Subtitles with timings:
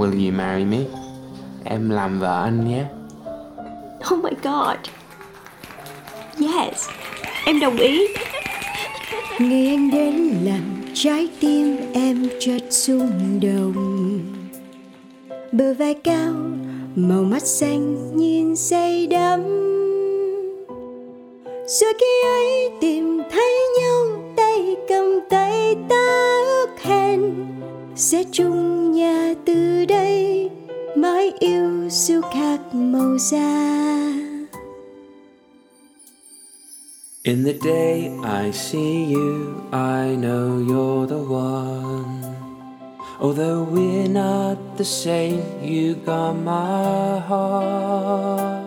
[0.00, 0.78] Will you marry me?
[1.64, 2.84] Em làm vợ anh nhé.
[4.14, 4.78] Oh my god.
[6.38, 6.88] Yes,
[7.44, 8.06] em đồng ý.
[9.38, 14.20] Ngày anh đến làm trái tim em chợt rung động
[15.52, 16.32] Bờ vai cao,
[16.96, 19.42] màu mắt xanh nhìn say đắm
[21.66, 27.20] Rồi khi ấy tìm thấy nhau tay cầm tay ta ước hẹn
[28.00, 30.50] Sẽ chung nhà từ đây
[30.96, 33.70] mãi yêu siêu khác màu da
[37.22, 42.22] In the day I see you, I know you're the one.
[43.20, 48.64] Although we're not the same, you got my heart.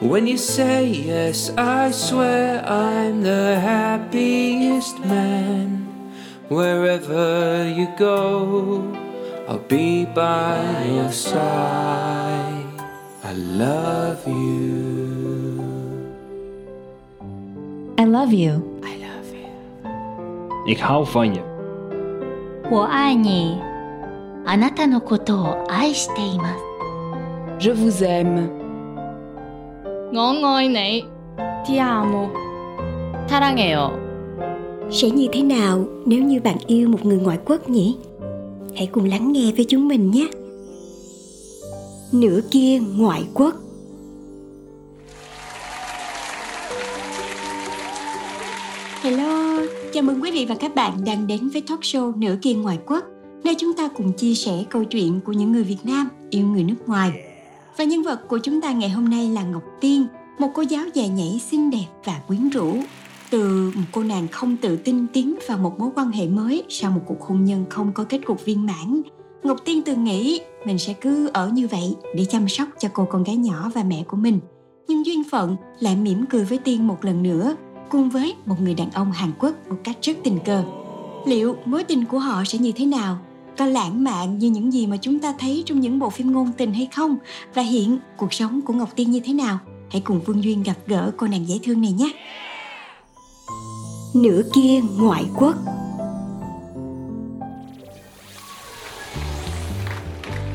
[0.00, 5.85] When you say yes, I swear I'm the happiest man.
[6.49, 8.83] Wherever you go,
[9.47, 12.65] I'll be by your side.
[13.23, 15.63] I love you.
[17.97, 18.61] I love you.
[20.67, 21.41] Ich haufe
[22.69, 23.61] 我爱你。
[24.45, 26.63] あなたのことを愛しています。
[27.59, 28.49] Je vous aime.
[30.13, 31.07] 我愛你。
[31.65, 32.29] Ti amo。
[33.27, 34.04] 사랑해요.
[34.90, 37.96] Sẽ như thế nào nếu như bạn yêu một người ngoại quốc nhỉ?
[38.76, 40.28] Hãy cùng lắng nghe với chúng mình nhé.
[42.12, 43.54] Nửa kia ngoại quốc
[49.02, 49.60] Hello,
[49.92, 52.78] chào mừng quý vị và các bạn đang đến với talk show Nửa kia ngoại
[52.86, 53.04] quốc
[53.44, 56.64] Nơi chúng ta cùng chia sẻ câu chuyện của những người Việt Nam yêu người
[56.64, 57.12] nước ngoài
[57.76, 60.06] Và nhân vật của chúng ta ngày hôm nay là Ngọc Tiên
[60.38, 62.76] Một cô giáo già nhảy xinh đẹp và quyến rũ
[63.30, 66.90] từ một cô nàng không tự tin tiến vào một mối quan hệ mới sau
[66.90, 69.02] một cuộc hôn nhân không có kết cục viên mãn.
[69.42, 73.06] Ngọc tiên từng nghĩ mình sẽ cứ ở như vậy để chăm sóc cho cô
[73.10, 74.40] con gái nhỏ và mẹ của mình.
[74.88, 77.56] Nhưng duyên phận lại mỉm cười với tiên một lần nữa,
[77.90, 80.64] cùng với một người đàn ông hàn quốc một cách rất tình cờ.
[81.26, 83.18] Liệu mối tình của họ sẽ như thế nào?
[83.58, 86.52] Có lãng mạn như những gì mà chúng ta thấy trong những bộ phim ngôn
[86.56, 87.16] tình hay không?
[87.54, 89.58] Và hiện cuộc sống của ngọc tiên như thế nào?
[89.90, 92.12] Hãy cùng phương duyên gặp gỡ cô nàng dễ thương này nhé!
[94.22, 95.56] Nửa kia ngoại quốc.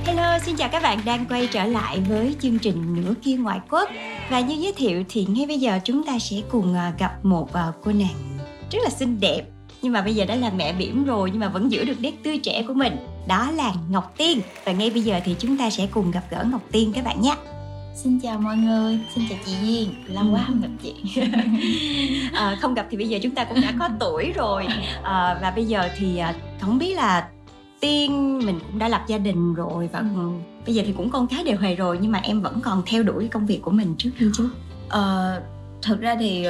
[0.05, 3.59] Hello, xin chào các bạn đang quay trở lại với chương trình Nửa kia ngoại
[3.69, 3.89] quốc.
[4.29, 7.53] Và như giới thiệu thì ngay bây giờ chúng ta sẽ cùng à, gặp một
[7.53, 8.37] à, cô nàng
[8.71, 9.41] rất là xinh đẹp.
[9.81, 12.23] Nhưng mà bây giờ đã là mẹ bỉm rồi nhưng mà vẫn giữ được nét
[12.23, 12.97] tươi trẻ của mình.
[13.27, 14.41] Đó là Ngọc Tiên.
[14.65, 17.21] Và ngay bây giờ thì chúng ta sẽ cùng gặp gỡ Ngọc Tiên các bạn
[17.21, 17.35] nhé.
[17.95, 21.21] Xin chào mọi người, xin chào chị Duyên, lâu quá không gặp chị.
[22.33, 24.65] à, không gặp thì bây giờ chúng ta cũng đã có tuổi rồi
[25.03, 27.27] à, và bây giờ thì à, không biết là
[27.79, 30.29] tiên mình cũng đã lập gia đình rồi và ừ.
[30.65, 33.03] bây giờ thì cũng con cái đều hề rồi nhưng mà em vẫn còn theo
[33.03, 34.49] đuổi công việc của mình trước khi chứ
[34.89, 35.41] Ờ,
[35.81, 36.45] thực ra thì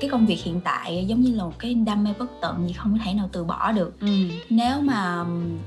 [0.00, 2.72] cái công việc hiện tại giống như là một cái đam mê bất tận gì
[2.72, 4.00] không thể nào từ bỏ được.
[4.00, 4.08] ừ.
[4.50, 5.24] Nếu mà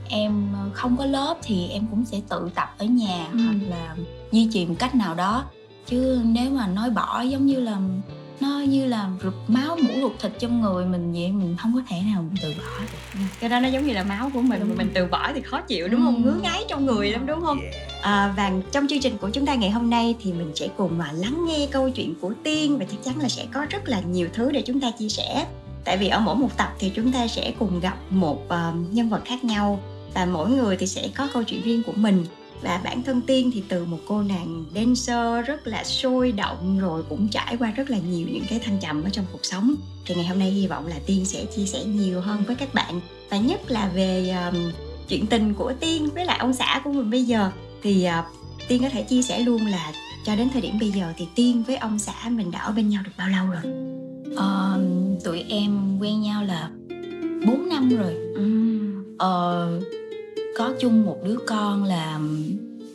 [0.10, 3.40] em không có lớp thì em cũng sẽ tự tập ở nhà Ừ.
[3.46, 3.96] hoặc là
[4.32, 5.46] duy trì một cách nào đó.
[5.88, 7.78] Chứ nếu mà nói bỏ giống như là
[8.40, 11.82] nó như là rụt máu mũ rụt thịt trong người mình vậy mình không có
[11.90, 13.20] thể nào mình từ bỏ được.
[13.40, 14.78] cái đó nó giống như là máu của mình Đúng.
[14.78, 16.22] mình từ bỏ thì khó chịu đúng không Ừ.
[16.22, 17.60] ngứa ngáy trong người lắm đúng không
[18.02, 20.98] à, và trong chương trình của chúng ta ngày hôm nay thì mình sẽ cùng
[20.98, 24.00] mà lắng nghe câu chuyện của tiên và chắc chắn là sẽ có rất là
[24.02, 25.46] nhiều thứ để chúng ta chia sẻ
[25.86, 29.10] tại vì ở mỗi một tập thì chúng ta sẽ cùng gặp một ờ, nhân
[29.10, 29.80] vật khác nhau
[30.14, 32.26] và mỗi người thì sẽ có câu chuyện riêng của mình
[32.62, 37.04] và bản thân tiên thì từ một cô nàng dancer rất là sôi động rồi
[37.10, 39.76] cũng trải qua rất là nhiều những cái thăng trầm ở trong cuộc sống.
[40.06, 42.74] Thì ngày hôm nay hy vọng là tiên sẽ chia sẻ nhiều hơn với các
[42.74, 43.02] bạn.
[43.30, 44.72] Và nhất là về um,
[45.08, 47.52] chuyện tình của tiên với lại ông xã của mình bây giờ.
[47.84, 48.26] Thì uh,
[48.68, 49.92] tiên có thể chia sẻ luôn là
[50.26, 52.90] cho đến thời điểm bây giờ thì tiên với ông xã mình đã ở bên
[52.90, 53.74] nhau được bao lâu rồi?
[54.36, 54.82] Ờ,
[55.24, 56.70] tụi em quen nhau là
[57.48, 58.16] 4 năm rồi.
[59.18, 59.70] Ờ,
[60.58, 62.20] có chung một đứa con là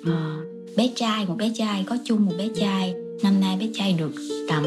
[0.04, 0.44] ờ,
[0.76, 2.94] bé trai một bé trai có chung một bé trai.
[3.22, 4.12] Năm nay bé trai được
[4.48, 4.64] tầm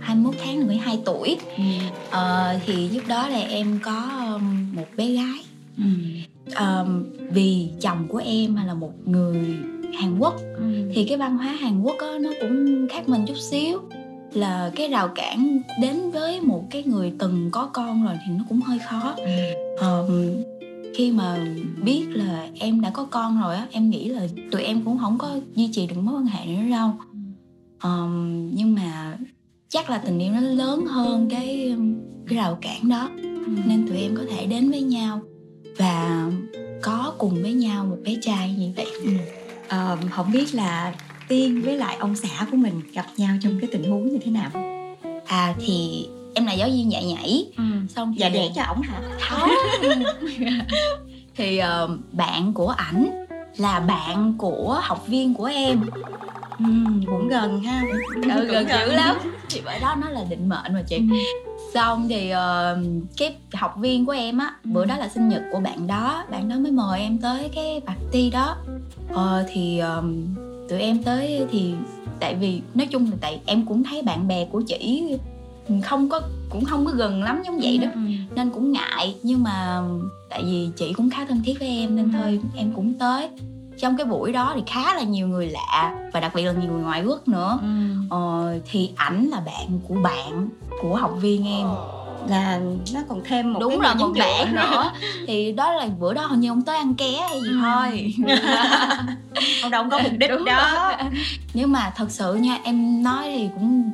[0.00, 1.36] 21 tháng là 12 tuổi.
[2.10, 4.08] Ờ, thì lúc đó là em có
[4.72, 5.38] một bé gái.
[6.54, 9.56] Ờm, vì chồng của em là một người
[9.94, 10.34] Hàn Quốc.
[10.94, 13.78] Thì cái văn hóa Hàn Quốc á, nó cũng khác mình chút xíu.
[14.32, 18.44] Là cái rào cản đến với một cái người từng có con rồi thì nó
[18.48, 19.14] cũng hơi khó.
[19.78, 20.34] Ờm,
[20.94, 21.46] khi mà
[21.84, 25.18] biết là em đã có con rồi á em nghĩ là tụi em cũng không
[25.18, 26.90] có duy trì được mối quan hệ nữa đâu.
[27.78, 29.18] Ờm, nhưng mà
[29.68, 31.48] chắc là tình yêu nó lớn hơn cái
[32.28, 33.10] cái rào cản đó.
[33.66, 35.20] Nên tụi em có thể đến với nhau
[35.76, 36.30] và
[36.82, 38.86] có cùng với nhau một bé trai như vậy.
[39.04, 39.10] Ừ.
[39.68, 40.94] à, không biết là
[41.28, 44.30] tiên với lại ông xã của mình gặp nhau trong cái tình huống như thế
[44.30, 44.50] nào?
[45.26, 46.06] À thì
[46.38, 47.46] em là giáo viên dạy nhảy.
[47.56, 47.64] Ừ.
[47.88, 49.00] xong dạ đẻ cho ổng hả?
[49.20, 49.50] Không
[51.36, 53.26] thì uh, bạn của ảnh
[53.56, 55.80] là bạn của học viên của em.
[56.58, 56.64] Ừ,
[57.06, 57.82] cũng gần ha.
[58.14, 59.16] Ừ, gần dữ lắm.
[59.50, 60.96] Thì bởi đó nó là định mệnh mà chị.
[60.96, 61.16] Ừ.
[61.74, 64.70] xong thì uh, cái học viên của em á ừ.
[64.72, 66.24] bữa đó là sinh nhật của bạn đó.
[66.30, 68.56] Bạn đó mới mời em tới cái party đó.
[69.12, 70.34] Uh, thì um,
[70.68, 71.74] tụi em tới thì
[72.20, 75.16] tại vì nói chung là tại em cũng thấy bạn bè của chị
[75.84, 76.20] không có
[76.50, 77.88] cũng không có gần lắm giống vậy đó.
[77.94, 78.00] ừ.
[78.34, 79.82] nên cũng ngại nhưng mà
[80.30, 83.28] tại vì chị cũng khá thân thiết với em nên thôi em cũng tới.
[83.78, 86.72] Trong cái buổi đó thì khá là nhiều người lạ và đặc biệt là nhiều
[86.72, 87.58] người ngoại quốc nữa.
[87.62, 87.68] Ừ.
[88.10, 90.48] ờ, thì ảnh là bạn của bạn
[90.82, 91.66] của học viên em
[92.28, 92.60] là
[92.94, 94.92] nó còn thêm một đúng cái rồi một bạn nữa.
[95.26, 97.58] thì đó là bữa đó hình như ông tới ăn ké hay gì ừ.
[97.60, 98.14] thôi.
[99.62, 100.70] Ông đâu có mục đích đúng đó.
[100.74, 101.10] rồi.
[101.54, 103.90] nhưng mà thật sự nha em nói thì cũng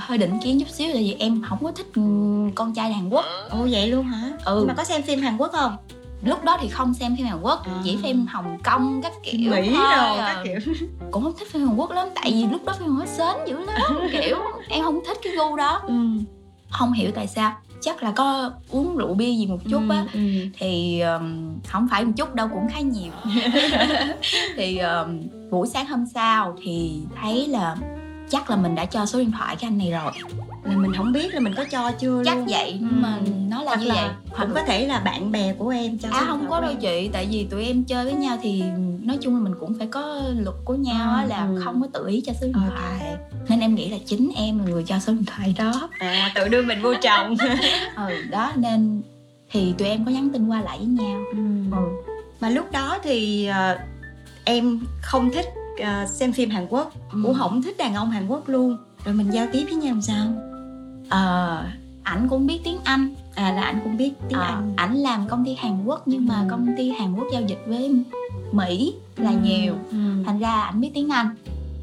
[0.00, 1.86] hơi định kiến chút xíu là vì em không có thích
[2.54, 3.24] con trai Hàn Quốc.
[3.50, 4.30] Ồ vậy luôn hả?
[4.44, 4.56] Ừ.
[4.58, 5.76] Nhưng mà có xem phim Hàn Quốc không?
[6.22, 7.72] Lúc đó thì không xem phim Hàn Quốc à.
[7.84, 10.74] chỉ phim Hồng Kông các kiểu Mỹ thôi đồ các kiểu.
[11.10, 13.46] Cũng không thích phim Hàn Quốc lắm tại vì lúc đó phim Hàn Quốc sến
[13.48, 14.36] dữ lắm kiểu
[14.68, 15.80] em không thích cái gu đó.
[15.86, 15.94] Ừ
[16.74, 17.52] không hiểu tại sao.
[17.80, 20.06] Chắc là có uống rượu bia gì một chút á.
[20.12, 20.46] Ừ, ừ.
[20.58, 23.12] thì um, không phải một chút đâu cũng khá nhiều.
[24.56, 27.76] Thì um, buổi sáng hôm sau thì thấy là
[28.28, 30.12] chắc là mình đã cho số điện thoại cái anh này rồi
[30.64, 32.46] là mình không biết là mình có cho chưa chắc luôn.
[32.46, 33.30] vậy nhưng mà ừ.
[33.48, 36.08] nó là Hoặc như là vậy cũng có thể là bạn bè của em cho
[36.12, 38.62] à không có đâu chị tại vì tụi em chơi với nhau thì
[39.02, 41.60] nói chung là mình cũng phải có luật của nhau á là ừ.
[41.64, 43.16] không có tự ý cho số điện thoại
[43.48, 46.48] nên em nghĩ là chính em là người cho số điện thoại đó à tự
[46.48, 47.36] đưa mình vô chồng
[47.96, 49.02] ừ đó nên
[49.50, 51.38] thì tụi em có nhắn tin qua lại với nhau ừ.
[51.70, 52.12] ừ.
[52.40, 53.80] mà lúc đó thì uh,
[54.44, 55.46] em không thích
[55.82, 57.20] uh, xem phim Hàn Quốc ừ.
[57.22, 60.02] cũng không thích đàn ông Hàn Quốc luôn rồi mình giao tiếp với nhau làm
[60.02, 60.26] sao
[61.14, 61.66] ờ uh,
[62.02, 65.28] ảnh cũng biết tiếng Anh à là ảnh cũng biết tiếng à, Anh ảnh làm
[65.28, 66.46] công ty Hàn Quốc nhưng mà ừ.
[66.50, 68.04] công ty Hàn Quốc giao dịch với
[68.52, 69.36] Mỹ là ừ.
[69.42, 70.22] nhiều ừ.
[70.26, 71.34] thành ra ảnh biết tiếng Anh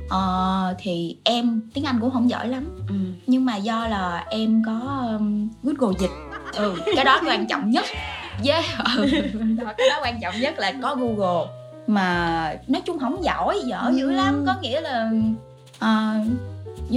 [0.10, 2.96] ờ, thì em tiếng Anh cũng không giỏi lắm ừ.
[3.28, 6.12] nhưng mà do là em có um, Google dịch
[6.54, 7.86] ừ cái đó quan trọng nhất
[8.46, 9.08] yeah ừ.
[9.78, 11.52] cái đó quan trọng nhất là có Google
[11.88, 14.12] mà nói chung không giỏi dở dữ ừ.
[14.12, 15.12] lắm có nghĩa là
[15.76, 16.28] uh,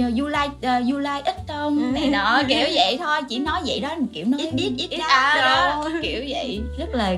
[0.03, 1.79] you like uh, you like ít không?
[1.79, 1.91] Ừ.
[1.91, 4.99] này nọ kiểu vậy thôi chỉ nói vậy đó kiểu nói ít ít ít, ít
[4.99, 6.61] à, đó kiểu vậy.
[6.77, 7.15] Rất là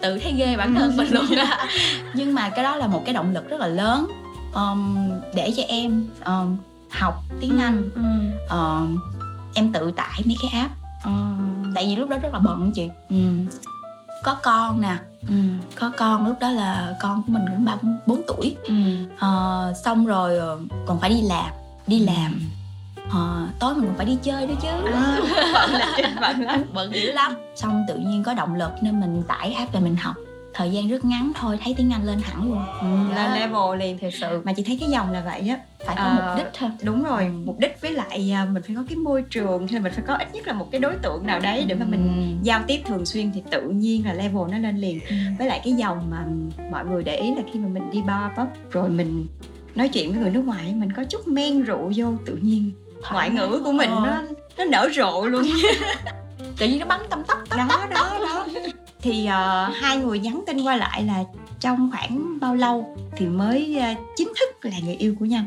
[0.00, 1.44] tự thấy ghê bản thân mình luôn đó
[2.14, 4.06] nhưng mà cái đó là một cái động lực rất là lớn
[4.54, 6.56] um, để cho em um,
[6.90, 7.90] học tiếng ừ, anh.
[7.94, 8.02] ừ.
[8.56, 8.98] Um,
[9.54, 10.74] em tự tải mấy cái app.
[11.04, 12.90] Um, tại vì lúc đó rất là bận chị.
[13.10, 13.16] Ừ.
[14.24, 14.96] có con nè.
[15.28, 15.34] Ừ.
[15.74, 17.76] có con lúc đó là con của mình cũng ba
[18.06, 18.56] bốn tuổi.
[18.64, 18.74] Ừ.
[19.14, 21.50] uh, xong rồi ờ, còn phải đi làm
[21.86, 22.40] đi làm.
[23.10, 24.68] À, tối mình phải đi chơi nữa chứ.
[24.68, 25.18] À,
[25.52, 26.64] bận là bận lắm.
[26.74, 27.34] Bận dữ lắm.
[27.56, 30.16] Xong tự nhiên có động lực nên mình tải app về mình học.
[30.54, 32.64] Thời gian rất ngắn thôi thấy tiếng anh lên hẳn luôn.
[32.80, 34.42] Ừ, lên level liền thật sự.
[34.44, 36.70] Mà chị thấy cái dòng là vậy á phải có à, mục đích thôi.
[36.82, 39.92] đúng rồi mục đích với lại à, mình phải có cái môi trường hay mình
[39.92, 42.44] phải có ít nhất là một cái đối tượng nào đấy để mà mình ừ.
[42.46, 45.00] giao tiếp thường xuyên thì tự nhiên là level nó lên liền.
[45.08, 45.16] Ừ.
[45.38, 46.24] với lại cái dòng mà
[46.70, 49.26] mọi người để ý là khi mà mình đi bar pub rồi mình
[49.76, 52.70] nói chuyện với người nước ngoài mình có chút men rượu vô tự nhiên.
[53.12, 54.22] Ngoại ngữ của mình nó
[54.58, 55.44] nó nở rộ luôn.
[56.58, 58.46] Tự nhiên nó bắn tâm tóc đó đó đó.
[59.00, 61.24] Thì uh, hai người nhắn tin qua lại là
[61.60, 65.44] trong khoảng bao lâu thì mới uh, chính thức là người yêu của nhau?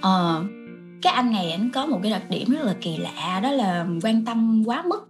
[0.00, 0.60] Ờ uh,
[1.02, 3.86] cái anh này anh có một cái đặc điểm rất là kỳ lạ đó là
[4.02, 5.08] quan tâm quá mức.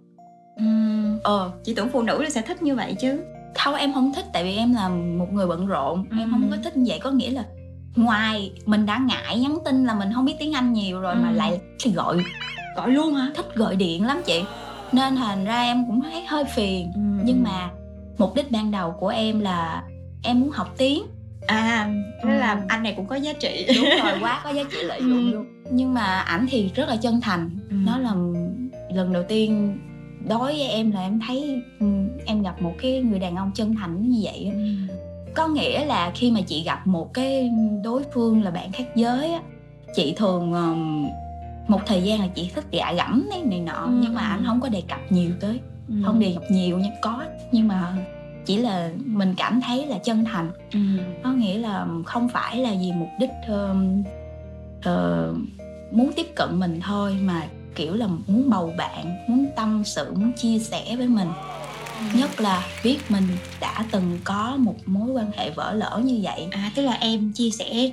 [0.63, 1.51] Uhm, ờ.
[1.65, 3.21] Chị tưởng phụ nữ là sẽ thích như vậy chứ.
[3.59, 6.01] Không em không thích tại vì em là một người bận rộn.
[6.01, 6.19] Uhm.
[6.19, 7.45] em không có thích như vậy có nghĩa là
[7.97, 11.21] ngoài mình đã ngại nhắn tin là mình không biết tiếng anh nhiều rồi ừ.
[11.23, 12.19] mà lại thì gọi
[12.77, 14.45] gọi luôn hả thích gọi điện lắm chị
[14.93, 17.01] nên thành ra em cũng thấy hơi phiền ừ.
[17.25, 17.71] nhưng mà
[18.19, 19.83] mục đích ban đầu của em là
[20.23, 21.03] em muốn học tiếng
[21.47, 21.91] à
[22.23, 22.39] thế ừ.
[22.39, 25.33] là anh này cũng có giá trị đúng rồi quá có giá trị lợi dụng
[25.33, 25.33] ừ.
[25.33, 27.77] luôn nhưng mà ảnh thì rất là chân thành ừ.
[27.87, 28.15] nó là
[28.95, 29.79] lần đầu tiên
[30.29, 31.87] đối với em là em thấy ừ,
[32.27, 34.95] em gặp một cái người đàn ông chân thành như vậy ừ
[35.35, 37.51] có nghĩa là khi mà chị gặp một cái
[37.85, 39.41] đối phương là bạn khác giới á
[39.95, 40.55] chị thường
[41.69, 43.91] một thời gian là chị thích gạ gẫm này, này nọ ừ.
[44.03, 45.95] nhưng mà anh không có đề cập nhiều tới ừ.
[46.05, 47.97] không đề cập nhiều nha có nhưng mà
[48.47, 50.79] chỉ là mình cảm thấy là chân thành ừ.
[51.25, 53.77] có nghĩa là không phải là vì mục đích uh,
[54.79, 55.37] uh,
[55.93, 60.33] muốn tiếp cận mình thôi mà kiểu là muốn bầu bạn muốn tâm sự muốn
[60.33, 61.29] chia sẻ với mình
[62.15, 63.25] nhất là biết mình
[63.61, 67.33] đã từng có một mối quan hệ vỡ lỡ như vậy à tức là em
[67.33, 67.91] chia sẻ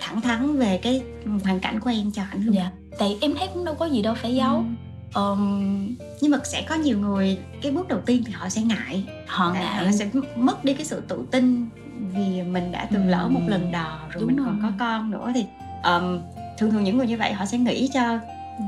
[0.00, 1.02] thẳng thắn về cái
[1.44, 4.02] hoàn cảnh của em cho anh luôn dạ tại em thấy cũng đâu có gì
[4.02, 5.20] đâu phải giấu Ừ.
[5.20, 9.04] Ờm, nhưng mà sẽ có nhiều người cái bước đầu tiên thì họ sẽ ngại
[9.26, 11.68] họ Tại ngại họ sẽ mất đi cái sự tự tin
[12.14, 13.10] vì mình đã từng Ừ.
[13.10, 14.46] lỡ một lần đò rồi Đúng mình rồi.
[14.46, 15.44] còn có con nữa thì
[15.82, 16.20] ờm,
[16.58, 18.18] thường thường những người như vậy họ sẽ nghĩ cho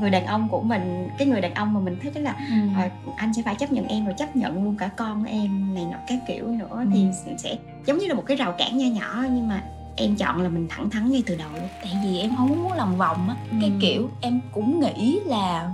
[0.01, 2.55] người đàn ông của mình cái người đàn ông mà mình thích đó là ừ.
[2.77, 5.85] à, anh sẽ phải chấp nhận em rồi chấp nhận luôn cả con em này
[5.85, 6.85] nọ các kiểu nữa Ừ.
[6.93, 7.07] thì
[7.39, 9.63] sẽ giống như là một cái rào cản nho nhỏ nhưng mà
[9.97, 12.73] em chọn là mình thẳng thắn ngay từ đầu luôn tại vì em không muốn
[12.73, 13.77] lòng vòng á cái Ừ.
[13.81, 15.71] kiểu em cũng nghĩ là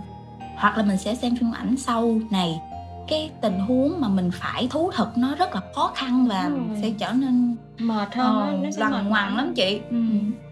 [0.57, 2.61] hoặc là mình sẽ xem phim ảnh sau này
[3.09, 6.51] cái tình huống mà mình phải thú thực nó rất là khó khăn và
[6.83, 9.97] sẽ trở nên mệt ờ, lằng ngoằng lắm chị ừ.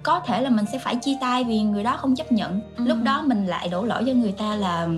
[0.02, 2.84] có thể là mình sẽ phải chia tay vì người đó không chấp nhận Ừ.
[2.84, 4.88] lúc đó mình lại đổ lỗi cho người ta là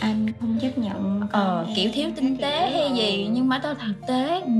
[0.00, 3.74] anh không chấp nhận ờ, em, kiểu thiếu tinh tế hay gì nhưng mà đó
[3.86, 4.50] thực tế ừ,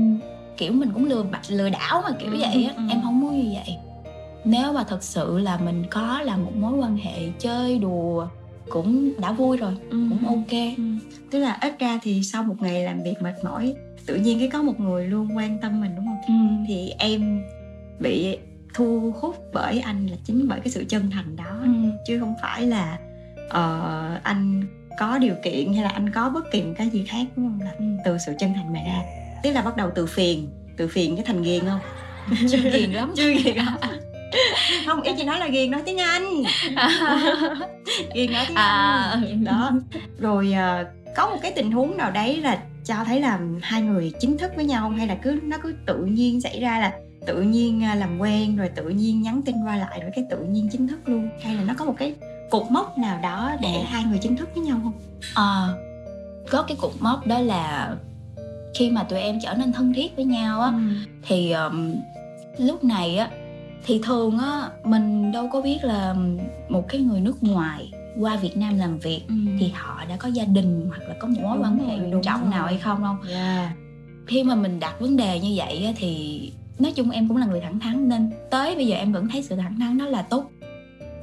[0.57, 2.83] kiểu mình cũng lừa bạch lừa đảo mà kiểu Ừ, vậy á ừ.
[2.89, 3.75] em không muốn như vậy
[4.45, 8.27] nếu mà thật sự là mình có là một mối quan hệ chơi đùa
[8.69, 9.97] cũng đã vui rồi Ừ.
[10.09, 10.83] cũng ok Ừ.
[11.31, 13.73] tức là ít ra thì sau một ngày làm việc mệt mỏi
[14.07, 16.21] tự nhiên cái có một người luôn quan tâm mình đúng không?
[16.27, 16.65] Ừ.
[16.67, 17.41] thì em
[17.99, 18.37] bị
[18.73, 21.59] thu hút bởi anh là chính bởi cái sự chân thành đó.
[21.63, 21.69] Ừ.
[22.07, 22.97] chứ không phải là
[23.49, 24.63] ờ, anh
[24.99, 27.59] có điều kiện hay là anh có bất kỳ một cái gì khác đúng không?
[27.65, 27.85] Là Ừ.
[28.05, 29.01] từ sự chân thành mà ra.
[29.43, 30.47] Tức là bắt đầu từ phiền
[30.77, 31.79] từ phiền cái thành ghiền không?
[32.51, 33.13] Chưa ghiền lắm.
[33.15, 33.89] Chưa ghiền không
[34.85, 36.23] không ý chị nói là ghiền nói tiếng anh.
[38.15, 39.09] Ghiền nói tiếng À.
[39.13, 39.43] anh.
[39.43, 39.71] Đó.
[40.19, 40.85] Rồi ờ,
[41.17, 44.51] có một cái tình huống nào đấy là cho thấy là hai người chính thức
[44.55, 44.97] với nhau không?
[44.97, 46.93] Hay là cứ nó cứ tự nhiên xảy ra là
[47.25, 50.37] tự nhiên à, làm quen rồi tự nhiên nhắn tin qua lại rồi cái tự
[50.37, 51.29] nhiên chính thức luôn?
[51.43, 52.13] Hay là nó có một cái
[52.49, 53.87] cột mốc nào đó để À.
[53.87, 54.93] hai người chính thức với nhau không?
[55.33, 55.77] Ờ,
[56.49, 57.95] có cái cột mốc đó là
[58.75, 60.73] khi mà tụi em trở nên thân thiết với nhau á
[61.27, 61.95] thì um,
[62.57, 63.29] lúc này á
[63.85, 66.15] thì thường á mình đâu có biết là
[66.69, 69.35] một cái người nước ngoài qua Việt Nam làm việc Ừ.
[69.59, 72.21] thì họ đã có gia đình hoặc là có một mối Đúng quan hệ nghiêm
[72.21, 72.49] trọng rồi.
[72.51, 73.71] nào hay không không yeah.
[74.27, 76.41] khi mà mình đặt vấn đề như vậy thì
[76.79, 79.43] nói chung em cũng là người thẳng thắn nên tới bây giờ em vẫn thấy
[79.43, 80.51] sự thẳng thắn đó là tốt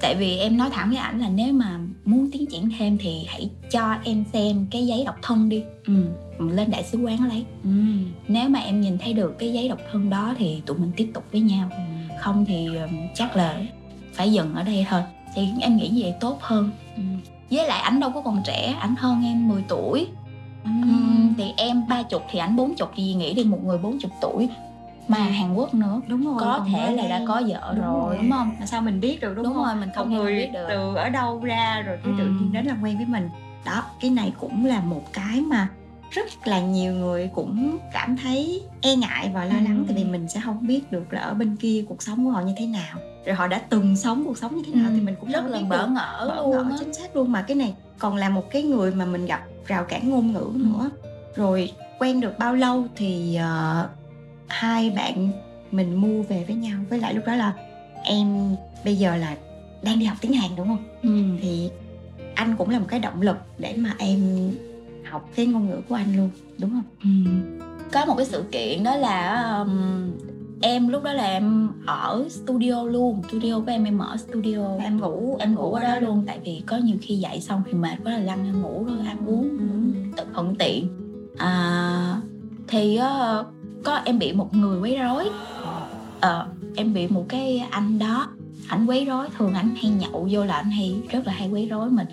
[0.01, 3.25] tại vì em nói thẳng với ảnh là nếu mà muốn tiến triển thêm thì
[3.29, 5.95] hãy cho em xem cái giấy độc thân đi ừ.
[6.51, 7.71] lên đại sứ quán lấy Ừ.
[8.29, 11.11] nếu mà em nhìn thấy được cái giấy độc thân đó thì tụi mình tiếp
[11.15, 11.69] tục với nhau
[12.21, 13.63] không thì um, chắc là
[14.13, 15.03] phải dừng ở đây thôi
[15.35, 17.03] thì em nghĩ như vậy tốt hơn Ừ.
[17.51, 20.07] với lại ảnh đâu có còn trẻ ảnh hơn em 10 tuổi.
[20.65, 20.71] Ừ.
[20.83, 23.99] Ừm, thì em ba chục thì ảnh bốn chục thì nghĩ đi một người bốn
[23.99, 24.49] chục tuổi.
[25.09, 26.01] Mà Hàn Quốc nữa.
[26.09, 28.57] Đúng rồi có thể là đã có vợ Đúng rồi đúng không?
[28.61, 29.65] Mà sao mình biết được đúng, đúng, không?
[29.65, 30.67] rồi mình không người biết được.
[30.69, 32.31] từ ở đâu ra rồi cái tự Ừ.
[32.31, 33.31] nhiên đến làm quen với mình.
[33.65, 35.69] Đó cái này cũng là một cái mà
[36.11, 39.85] rất là nhiều người cũng cảm thấy e ngại và lo lắng Ừ.
[39.87, 42.41] tại vì mình sẽ không biết được là ở bên kia cuộc sống của họ
[42.41, 42.99] như thế nào.
[43.27, 45.61] Rồi họ đã từng sống cuộc sống như thế nào thì mình cũng rất là
[45.69, 47.33] bỡ ngỡ bỡ luôn ngỡ chính xác luôn.
[47.33, 50.39] Mà cái này còn là một cái người mà mình gặp rào cản ngôn ngữ
[50.55, 50.59] Ừ.
[50.65, 50.91] nữa.
[51.37, 53.89] Rồi quen được bao lâu thì ờ,
[54.47, 55.29] hai bạn
[55.71, 56.79] mình mua về với nhau.
[56.91, 57.53] Với lại lúc đó là
[58.05, 59.37] em bây giờ là
[59.83, 60.85] đang đi học tiếng Hàn đúng không?
[61.03, 61.39] Ừ.
[61.43, 61.71] thì
[62.35, 64.51] anh cũng là một cái động lực để mà em
[65.15, 66.31] học cái ngôn ngữ của anh luôn
[66.61, 66.83] đúng không?
[67.03, 67.31] Ừ.
[67.93, 70.11] có một cái sự kiện đó là um,
[70.61, 74.59] em lúc đó là em ở studio luôn studio của em em ở studio.
[74.81, 76.23] Em ngủ em ngủ ở đó luôn.
[76.27, 79.07] Tại vì có nhiều khi dậy xong thì mệt quá là lăn em ngủ rồi
[79.07, 79.67] ăn uống Ừ.
[80.17, 80.89] tự thuận tiện.
[81.39, 82.21] À,
[82.69, 83.45] thì ờ,
[83.85, 85.25] có em bị một người quấy rối.
[86.21, 88.27] Ờ em bị một cái anh đó
[88.69, 91.67] ảnh quấy rối thường ảnh hay nhậu vô là ảnh hay rất là hay quấy
[91.67, 92.07] rối mình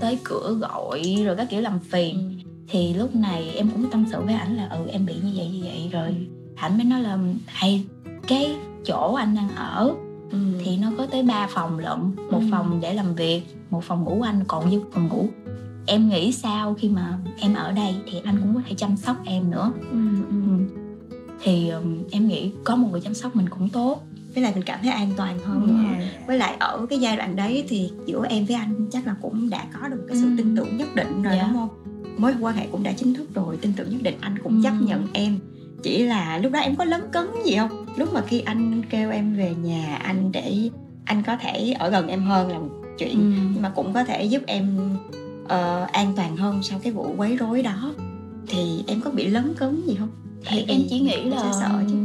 [0.00, 4.18] tới cửa gọi rồi các kiểu làm phiền thì lúc này em cũng tâm sự
[4.24, 6.16] với ảnh là ừ em bị như vậy như vậy rồi
[6.56, 7.84] ảnh mới nói là hay
[8.28, 9.94] cái chỗ anh đang ở
[10.30, 10.38] Ừ.
[10.64, 11.98] thì nó có tới 3 phòng lận
[12.30, 12.46] một Ừ.
[12.50, 15.28] phòng để làm việc một phòng ngủ anh còn dư phòng ngủ
[15.86, 19.16] em nghĩ sao khi mà em ở đây thì anh cũng có thể chăm sóc
[19.24, 19.98] em nữa Ừ,
[20.30, 20.34] ừ.
[20.46, 20.64] Ừ.
[21.42, 24.02] thì um, em nghĩ có một người chăm sóc mình cũng tốt
[24.34, 25.66] với lại mình cảm thấy an toàn hơn Ừ.
[25.72, 29.14] nữa với lại ở cái giai đoạn đấy thì giữa em với anh chắc là
[29.22, 30.34] cũng đã có được cái sự Ừ.
[30.36, 31.42] tin tưởng nhất định rồi Dạ.
[31.52, 31.68] đúng không
[32.18, 34.60] mối quan hệ cũng đã chính thức rồi tin tưởng nhất định anh cũng Ừ.
[34.64, 35.38] chấp nhận em
[35.82, 39.10] chỉ là lúc đó em có lấn cấn gì không lúc mà khi anh kêu
[39.10, 40.70] em về nhà anh để
[41.04, 43.40] anh có thể ở gần em hơn là một chuyện Ừ.
[43.52, 44.78] nhưng mà cũng có thể giúp em
[45.48, 47.92] ờ, an toàn hơn sau cái vụ quấy rối đó
[48.48, 50.08] thì em có bị lấn cấn gì không
[50.46, 51.96] thì Tại em chỉ nghĩ là sợ chứ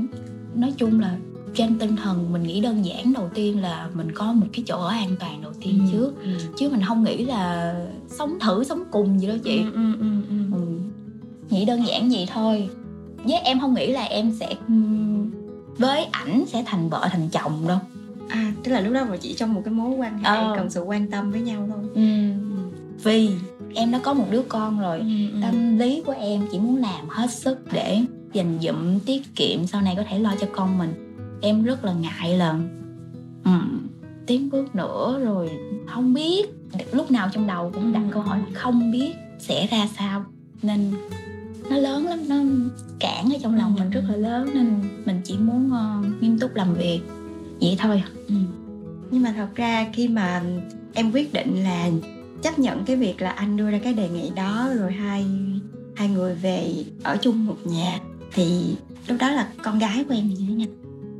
[0.56, 1.18] nói chung là
[1.56, 4.78] trên tinh thần mình nghĩ đơn giản đầu tiên là mình có một cái chỗ
[4.82, 6.14] ở an toàn đầu tiên trước.
[6.58, 7.76] chứ mình không nghĩ là
[8.08, 9.58] sống thử sống cùng gì đâu chị.
[9.60, 10.36] Ừ, ừ, ừ, ừ.
[10.54, 10.62] ừ.
[11.50, 12.70] nghĩ đơn giản vậy thôi.
[13.24, 14.54] Với em không nghĩ là em sẽ
[15.78, 17.78] với ảnh sẽ thành vợ thành chồng đâu.
[18.30, 20.54] À tức là lúc đó mà chỉ trong một cái mối quan hệ Ờ.
[20.58, 21.84] cần sự quan tâm với nhau thôi.
[21.96, 22.72] Ừm,
[23.04, 23.30] vì
[23.76, 25.00] em đã có một đứa con rồi.
[25.00, 25.06] Ừ.
[25.42, 28.02] tâm lý của em chỉ muốn làm hết sức để
[28.34, 31.09] dành dụm tiết kiệm sau này có thể lo cho con mình
[31.42, 32.60] em rất là ngại là
[33.44, 33.88] ừm,
[34.28, 35.50] tiến bước nữa rồi
[35.88, 36.46] không biết.
[36.92, 40.26] Lúc nào trong đầu cũng đặt câu hỏi không biết sẽ ra sao.
[40.62, 40.92] Nên
[41.70, 42.36] nó lớn lắm nó
[43.00, 46.56] cản ở trong lòng mình rất là lớn nên mình chỉ muốn ờ, nghiêm túc
[46.56, 47.02] làm việc.
[47.62, 48.36] Vậy thôi Ừ.
[49.12, 50.44] nhưng mà thật ra khi mà
[50.94, 51.90] em quyết định là
[52.42, 55.26] chấp nhận cái việc là anh đưa ra cái đề nghị đó rồi hai
[55.96, 58.00] hai người về ở chung một nhà
[58.34, 58.76] thì
[59.08, 60.68] lúc đó là con gái của em như thế nào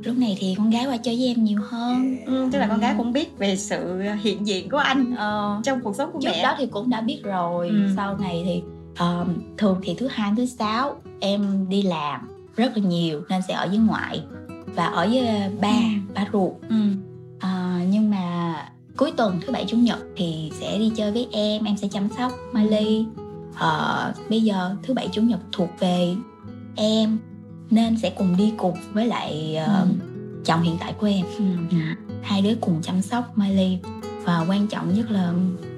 [0.04, 2.80] lúc này thì con gái qua chơi với em nhiều hơn ừ, tức là con
[2.80, 6.28] gái cũng biết về sự hiện diện của anh ờ, trong cuộc sống của trước
[6.30, 7.88] mẹ đó thì cũng đã biết rồi Ừ.
[7.96, 8.62] sau này thì
[8.96, 9.26] ờ,
[9.58, 12.20] thường thì thứ hai thứ sáu em đi làm
[12.56, 14.22] rất là nhiều nên sẽ ở với ngoại
[14.66, 16.12] và ở với ba Ừ.
[16.14, 16.76] ba ruột ừ.
[17.40, 18.54] Ờ, nhưng mà
[18.96, 22.08] cuối tuần thứ bảy chủ nhật thì sẽ đi chơi với em em sẽ chăm
[22.18, 23.04] sóc Miley
[23.58, 26.14] Ờ, bây giờ thứ bảy chủ nhật thuộc về
[26.76, 27.18] em
[27.70, 29.88] nên sẽ cùng đi cùng với lại ờ, Ừ.
[30.44, 31.76] chồng hiện tại của em Ừ.
[32.22, 33.78] hai đứa cùng chăm sóc Miley
[34.24, 35.32] và quan trọng nhất là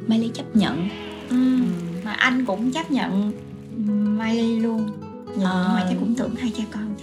[0.06, 0.88] Miley chấp nhận
[1.28, 1.36] Ừ.
[2.04, 3.32] mà anh cũng chấp nhận
[4.18, 4.86] Miley luôn
[5.36, 5.68] nhìn Ờ.
[5.72, 6.94] ngoài chắc cũng tưởng hai cha con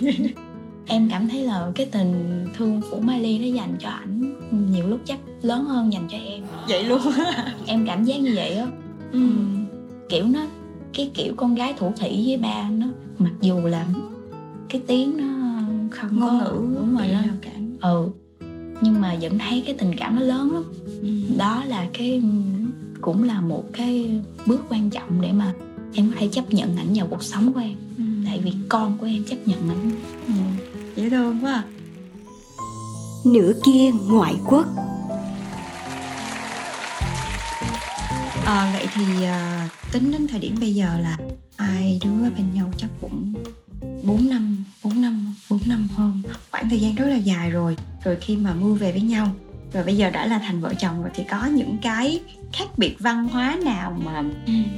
[0.00, 0.10] thì
[0.86, 4.34] em cảm thấy là cái tình thương của Miley nó dành cho ảnh
[4.72, 7.00] nhiều lúc chắc lớn hơn dành cho em vậy luôn
[7.66, 8.66] em cảm giác như vậy á
[9.12, 9.20] ừ.
[10.08, 10.40] Kiểu nó
[10.94, 12.86] cái kiểu con gái thủ thủy với ba nó
[13.18, 13.86] mặc dù là
[14.68, 15.24] cái tiếng nó
[15.90, 18.08] không ngôn có ngữ đúng rồi nó cản ừ
[18.80, 20.64] nhưng mà vẫn thấy cái tình cảm nó lớn lắm
[21.02, 21.36] ừ.
[21.38, 22.22] đó là cái
[23.00, 25.52] cũng là một cái bước quan trọng để mà
[25.94, 28.04] em có thể chấp nhận ảnh vào cuộc sống của em Ừ.
[28.26, 29.90] tại vì con của em chấp nhận ảnh
[30.26, 30.32] ừ.
[30.96, 31.64] dễ thương quá à.
[33.24, 34.66] Nửa kia ngoại quốc
[38.46, 41.18] Ờ, vậy thì à, tính đến thời điểm bây giờ là
[41.56, 43.34] hai đứa bên nhau chắc cũng
[44.02, 46.22] 4 năm 4 năm 4 năm hơn.
[46.50, 47.76] Khoảng thời gian rất là dài rồi.
[48.04, 49.30] Rồi khi mà mua về với nhau.
[49.72, 52.20] Rồi bây giờ đã là thành vợ chồng rồi thì có những cái
[52.52, 54.24] khác biệt văn hóa nào mà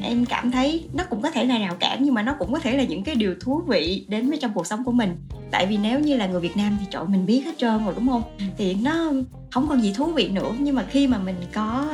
[0.03, 2.59] em cảm thấy nó cũng có thể là rào cản nhưng mà nó cũng có
[2.59, 5.17] thể là những cái điều thú vị đến với trong cuộc sống của mình.
[5.51, 7.85] Tại vì nếu như là người Việt Nam thì trời ơi, mình biết hết trơn
[7.85, 8.23] rồi đúng không?
[8.59, 9.13] Thì nó
[9.51, 10.53] không còn gì thú vị nữa.
[10.59, 11.87] Nhưng mà khi mà mình có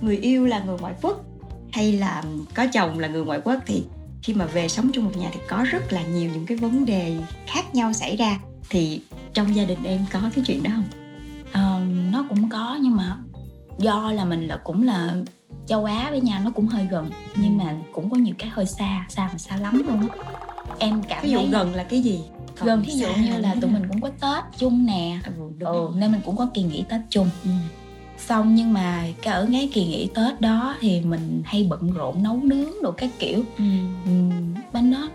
[0.00, 1.24] người yêu là người ngoại quốc
[1.72, 2.22] hay là
[2.54, 3.84] có chồng là người ngoại quốc thì
[4.22, 6.84] khi mà về sống chung một nhà thì có rất là nhiều những cái vấn
[6.84, 8.38] đề khác nhau xảy ra.
[8.70, 9.00] Thì
[9.34, 10.84] trong gia đình em có cái chuyện đó không?
[11.52, 11.80] Ờ,
[12.12, 13.16] nó cũng có nhưng mà
[13.78, 15.14] do là mình là cũng là
[15.66, 17.10] châu Á với nhau nó cũng hơi gần.
[17.36, 20.16] Nhưng mà cũng có nhiều cái hơi xa xa mà xa lắm luôn á.
[20.78, 22.20] Em cảm ví dụ thấy gần là cái gì?
[22.58, 23.80] Còn gần thí dụ như là tụi nào?
[23.80, 25.18] mình cũng có Tết chung nè.
[25.24, 27.30] Ừ, ừ, nên mình cũng có kỳ nghỉ Tết chung.
[27.44, 27.50] Ừ.
[28.28, 32.22] xong nhưng mà cái ở cái kỳ nghỉ Tết đó thì mình hay bận rộn
[32.22, 33.64] nấu nướng đồ các kiểu Ừ.
[34.04, 34.30] Ừm,
[34.72, 35.08] bên đó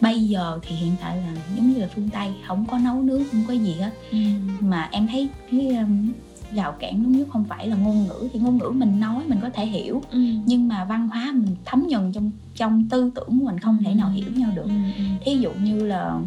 [0.00, 3.22] bây giờ thì hiện tại là giống như là phương Tây không có nấu nướng
[3.32, 4.18] không có gì hết Ừ.
[4.60, 6.12] mà em thấy cái um,
[6.54, 9.38] rào cản lớn nhất không phải là ngôn ngữ thì ngôn ngữ mình nói mình
[9.42, 10.18] có thể hiểu Ừ.
[10.46, 13.94] nhưng mà văn hóa mình thấm nhuần trong trong tư tưởng của mình không thể
[13.94, 14.72] nào hiểu nhau được Ừ.
[14.98, 15.04] Ừ.
[15.24, 16.18] thí dụ như là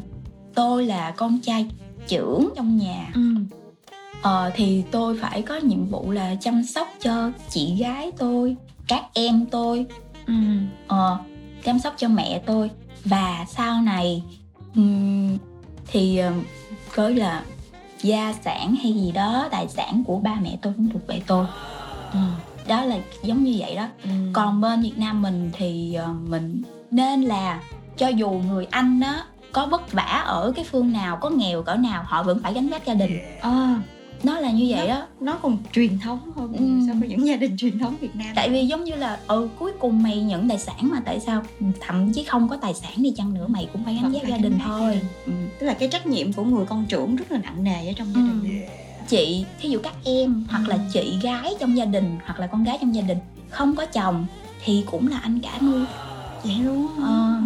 [0.56, 1.66] tôi là con trai
[2.08, 3.22] trưởng trong nhà Ừ.
[4.26, 8.56] ờ, thì tôi phải có nhiệm vụ là chăm sóc cho chị gái tôi
[8.88, 9.86] các em tôi
[10.28, 10.34] Ừ.
[10.88, 11.18] ờ,
[11.64, 12.70] chăm sóc cho mẹ tôi
[13.06, 14.24] và sau này
[14.76, 15.38] ừm,
[15.88, 16.44] thì ừm,
[16.96, 17.44] gọi là
[18.02, 21.46] gia sản hay gì đó tài sản của ba mẹ tôi cũng thuộc về tôi
[22.14, 22.20] Ừ.
[22.68, 24.10] đó là giống như vậy đó Ừ.
[24.34, 26.62] còn bên Việt Nam mình thì ờ, mình
[26.92, 27.62] nên là
[27.98, 31.76] cho dù người Anh đó có vất vả ở cái phương nào có nghèo cỡ
[31.76, 33.68] nào họ vẫn phải gánh vác gia đình Ờ,
[34.24, 36.88] nó là như vậy đó nó còn truyền thống hơn Ừ.
[36.88, 39.50] so với những gia đình truyền thống Việt Nam tại vì giống như là ừ
[39.60, 41.44] cuối cùng mày nhận tài sản mà tại sao
[41.82, 44.38] thậm chí không có tài sản đi chăng nữa mày cũng phải gánh vác gia
[44.38, 45.32] đình thôi ừ.
[45.60, 48.08] tức là cái trách nhiệm của người con trưởng rất là nặng nề ở trong
[48.16, 48.28] gia Ừ.
[48.44, 48.62] đình
[49.08, 50.82] chị thí dụ các em hoặc là Ừ.
[50.94, 53.18] chị gái trong gia đình hoặc là con gái trong gia đình
[53.50, 54.26] không có chồng
[54.64, 55.86] thì cũng là anh cả nuôi
[56.44, 57.42] vậy luôn Ờ.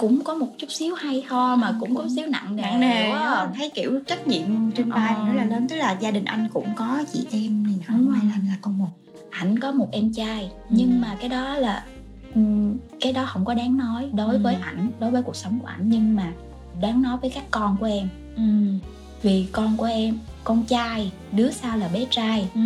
[0.00, 3.10] cũng có một chút xíu hay ho mà cũng có xíu nặng nề, nặng nề
[3.10, 5.26] quá thấy kiểu trách nhiệm trên vai Ờ.
[5.26, 8.14] rất là lớn tức là gia đình anh cũng có chị em này nọ rồi.
[8.24, 8.88] là anh là con một
[9.30, 10.66] ảnh có một em trai Ừ.
[10.78, 11.84] nhưng mà cái đó là
[12.34, 14.60] ừm, cái đó không có đáng nói đối với Ừ.
[14.64, 16.32] ảnh đối với cuộc sống của ảnh nhưng mà
[16.80, 18.42] đáng nói với các con của em ừ.
[19.22, 22.60] vì con của em con trai đứa sau là bé trai Ừ.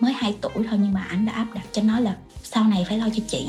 [0.00, 2.84] mới 2 tuổi thôi nhưng mà ảnh đã áp đặt cho nó là sau này
[2.88, 3.48] phải lo cho chị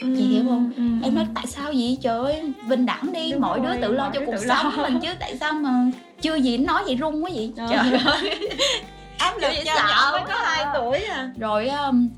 [0.00, 0.72] Chị hiểu không?
[0.76, 1.98] Ừ, em nói tại sao vậy?
[2.02, 4.54] Trời ơi bình đẳng đi Đúng mỗi rồi, đứa tự lo cho cuộc tự lo.
[4.62, 5.70] sống mình chứ tại sao mà
[6.20, 7.52] chưa gì nói vậy run quá vậy?
[7.56, 8.38] Trời trời ơi.
[9.18, 10.72] áp lực cho nhỏ mới có 2 à.
[10.74, 11.30] tuổi à.
[11.38, 12.08] Rồi um,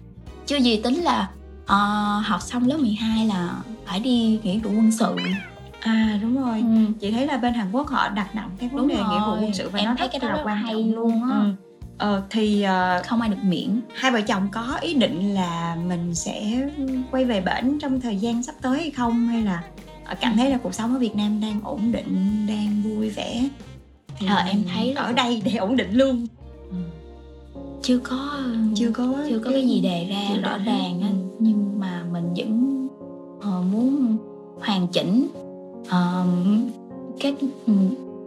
[0.46, 1.28] chưa gì tính là
[1.66, 1.76] ờ,
[2.24, 3.48] học xong lớp 12 là
[3.86, 5.16] phải đi nghĩa vụ quân sự.
[5.80, 6.58] À đúng rồi.
[6.58, 6.92] Ừ.
[7.00, 9.32] chị thấy là bên Hàn Quốc họ đặt nặng cái vấn Đúng đề nghĩa vụ
[9.40, 10.94] quân sự và Em nó thấy rất cái đó là quan hay trọng.
[10.94, 11.38] luôn á.
[11.38, 11.44] Ừ.
[12.00, 13.80] Ờ, thì ờ, không ai được miễn.
[13.94, 16.68] hai vợ chồng có ý định là mình sẽ
[17.10, 19.28] quay về bển trong thời gian sắp tới hay không?
[19.28, 19.62] Hay là
[20.04, 23.48] ờ, cảm thấy là cuộc sống ở Việt Nam đang ổn định đang vui vẻ?
[24.18, 26.26] Thì Ờ, em thấy ở đây để ổn định luôn.
[27.82, 28.38] Chưa có
[28.74, 30.64] chưa có chưa có cái gì đề ra rõ đề.
[30.64, 31.08] ràng á.
[31.08, 31.14] Ừ.
[31.40, 32.88] nhưng mà mình vẫn
[33.72, 34.16] muốn
[34.60, 35.28] hoàn chỉnh.
[35.88, 36.26] Ờ,
[37.20, 37.34] các
[37.66, 37.72] ừ,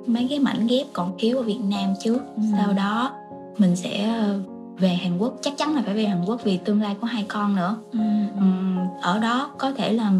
[0.07, 2.19] mấy cái mảnh ghép còn thiếu ở Việt Nam trước.
[2.36, 2.41] Ừ.
[2.57, 3.12] sau đó
[3.58, 4.39] mình sẽ ờ,
[4.80, 7.26] về Hàn Quốc chắc chắn là phải về Hàn Quốc vì tương lai có hai
[7.28, 8.00] con nữa Ừ.
[8.39, 10.12] Ừm, ở đó có thể là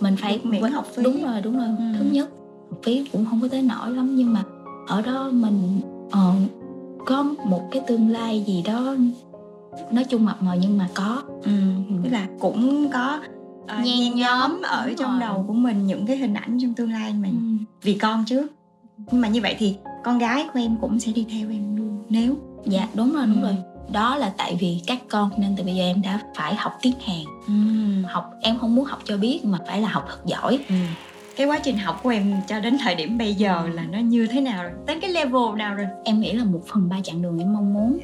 [0.00, 1.02] mình phải miễn học phí.
[1.02, 1.84] đúng rồi đúng rồi Ừ.
[1.98, 2.28] thứ nhất
[2.70, 4.42] học phí cũng không có tới nổi lắm nhưng mà
[4.88, 6.32] ở đó mình ờ,
[7.06, 8.94] có một cái tương lai gì đó
[9.92, 11.50] nói chung mập mờ nhưng mà có Ừ.
[12.04, 13.20] tức là cũng có
[13.66, 15.20] ờ, Nhen nhóm ở đúng trong rồi.
[15.20, 17.58] đầu của mình những cái hình ảnh trong tương lai mình Ừm.
[17.82, 18.46] vì con trước
[19.12, 22.02] nhưng mà như vậy thì con gái của em cũng sẽ đi theo em luôn
[22.08, 22.34] nếu
[22.65, 23.43] dạ đúng rồi đúng Ừ.
[23.43, 23.55] rồi
[23.93, 26.93] đó là tại vì các con nên từ bây giờ em đã phải học tiếng
[27.05, 27.23] Hàn
[28.03, 30.75] học em không muốn học cho biết mà phải là học thật giỏi Ừ.
[31.37, 34.27] cái quá trình học của em cho đến thời điểm bây giờ là nó như
[34.27, 37.21] thế nào rồi đến cái level nào rồi em nghĩ là một phần ba chặng
[37.21, 37.97] đường em mong muốn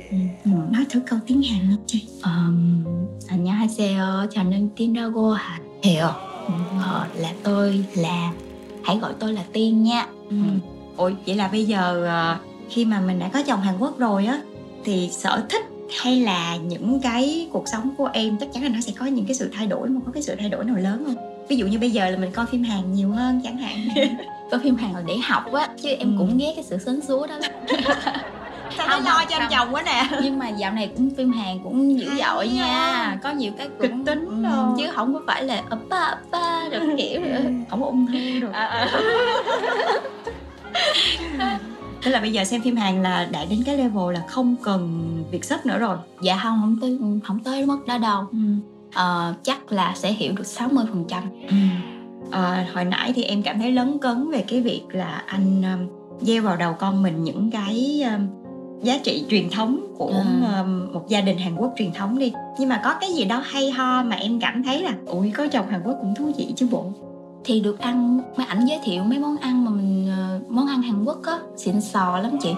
[0.43, 0.49] ừ.
[0.71, 2.83] nói thử câu tiếng Hàn nha chị um,
[3.29, 5.35] 안녕하세요 저는 틴라고
[5.85, 6.15] 해요
[6.83, 8.31] ờ, là tôi là
[8.83, 10.35] hãy gọi tôi là tiên nha ừ.
[10.97, 12.37] ủa vậy là bây giờ ờ,
[12.70, 14.38] khi mà mình đã có chồng Hàn Quốc rồi á
[14.84, 15.62] thì sở thích
[16.00, 19.26] hay là những cái cuộc sống của em chắc chắn là nó sẽ có những
[19.26, 21.16] cái sự thay đổi mà có cái sự thay đổi nào lớn không?
[21.48, 23.76] Ví dụ như bây giờ là mình coi phim Hàn nhiều hơn chẳng hạn.
[24.50, 26.14] Có phim Hàn là để học á chứ em Ừ.
[26.18, 27.34] cũng ghét cái sự sến súa đó.
[28.76, 30.02] Sao Không, nó lo cho anh chồng quá nè?
[30.22, 32.64] Nhưng mà dạo này cũng phim Hàn cũng dữ dội nha.
[32.64, 33.18] à.
[33.22, 34.74] có nhiều cái cũng Kịch tính ừ, đồ.
[34.78, 37.20] chứ không có phải là oppa oppa rồi kiểu
[37.70, 38.88] không có ung thư rồi À,
[42.04, 45.08] tức là bây giờ xem phim Hàn là đã đến cái level là không cần
[45.30, 45.96] việc sắp nữa rồi.
[46.22, 48.24] Dạ không không tới không tới mức đó đâu.
[48.94, 51.22] Ờ, chắc là sẽ hiểu được 60% phần trăm.
[52.30, 55.88] À, hồi nãy thì em cảm thấy lấn cấn về cái việc là anh um,
[56.26, 58.26] gieo vào đầu con mình những cái um,
[58.82, 60.60] giá trị truyền thống của À.
[60.60, 62.32] um, một gia đình Hàn Quốc truyền thống đi.
[62.58, 65.46] Nhưng mà có cái gì đó hay ho mà em cảm thấy là ui có
[65.52, 66.84] chồng Hàn Quốc cũng thú vị chứ bộ?
[67.44, 70.05] Thì được ăn mấy ảnh giới thiệu mấy món ăn mà mình ờ,
[70.48, 72.54] món ăn Hàn Quốc á xịn sò lắm chị.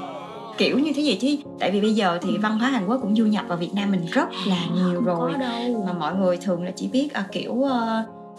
[0.59, 3.17] Kiểu như thế gì chứ tại vì bây giờ thì văn hóa Hàn Quốc cũng
[3.17, 5.33] du nhập vào Việt Nam mình rất là nhiều rồi.
[5.87, 7.71] mà mọi người thường là chỉ biết à, kiểu uh,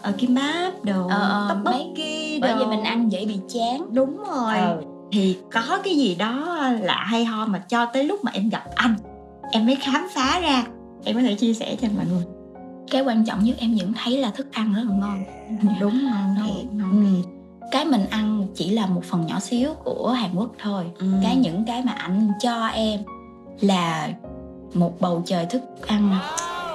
[0.08, 3.86] uh, kim báp đồ Ờ, ờ, tteokbokki bởi đồ vì mình ăn dễ bị chán.
[3.94, 4.54] Đúng rồi.
[4.54, 4.82] Ờ.
[5.12, 8.64] thì có cái gì đó lạ hay ho mà cho tới lúc mà em gặp
[8.74, 8.94] anh
[9.52, 10.64] em mới khám phá ra.
[11.04, 12.24] Em có thể chia sẻ cho mọi người.
[12.90, 15.24] Cái quan trọng nhất em vẫn thấy là thức ăn rất là ngon.
[15.80, 16.46] Đúng ngon Ngon.
[16.46, 17.22] thiệt ngon.
[17.24, 17.30] Ừ.
[17.70, 20.84] cái mình ăn chỉ là một phần nhỏ xíu của Hàn Quốc thôi.
[20.98, 21.06] Ừ.
[21.22, 23.00] cái những cái mà anh cho em
[23.60, 24.08] là
[24.74, 26.18] một bầu trời thức ăn.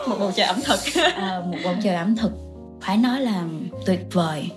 [0.09, 0.79] Một bầu trời ẩm thực.
[1.15, 2.31] Ờ, một bầu trời ẩm thực.
[2.81, 3.43] Phải nói là
[3.85, 4.49] tuyệt vời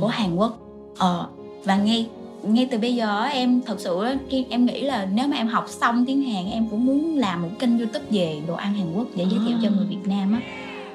[0.00, 0.58] của Hàn Quốc.
[0.98, 1.26] Ờ,
[1.64, 2.06] và ngay
[2.42, 5.66] ngay từ bây giờ em thật sự khi em nghĩ là nếu mà em học
[5.68, 9.06] xong tiếng Hàn em cũng muốn làm một kênh youtube về đồ ăn Hàn Quốc
[9.16, 10.40] để giới thiệu cho người Việt Nam á.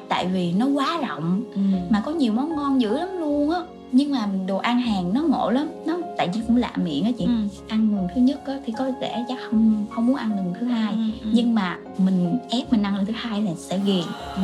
[0.09, 1.61] Tại vì nó quá rộng Ừ.
[1.89, 3.59] mà có nhiều món ngon dữ lắm luôn á
[3.95, 7.11] nhưng mà đồ ăn Hàn nó ngộ lắm nó tại vì cũng lạ miệng á
[7.17, 7.31] chị Ừ.
[7.67, 10.65] ăn lần thứ nhất á, thì có lẽ chắc không không muốn ăn lần thứ
[10.65, 11.29] hai Ừ, ừ.
[11.33, 14.03] nhưng mà mình ép mình ăn lần thứ hai là sẽ ghiền
[14.35, 14.41] Ừ.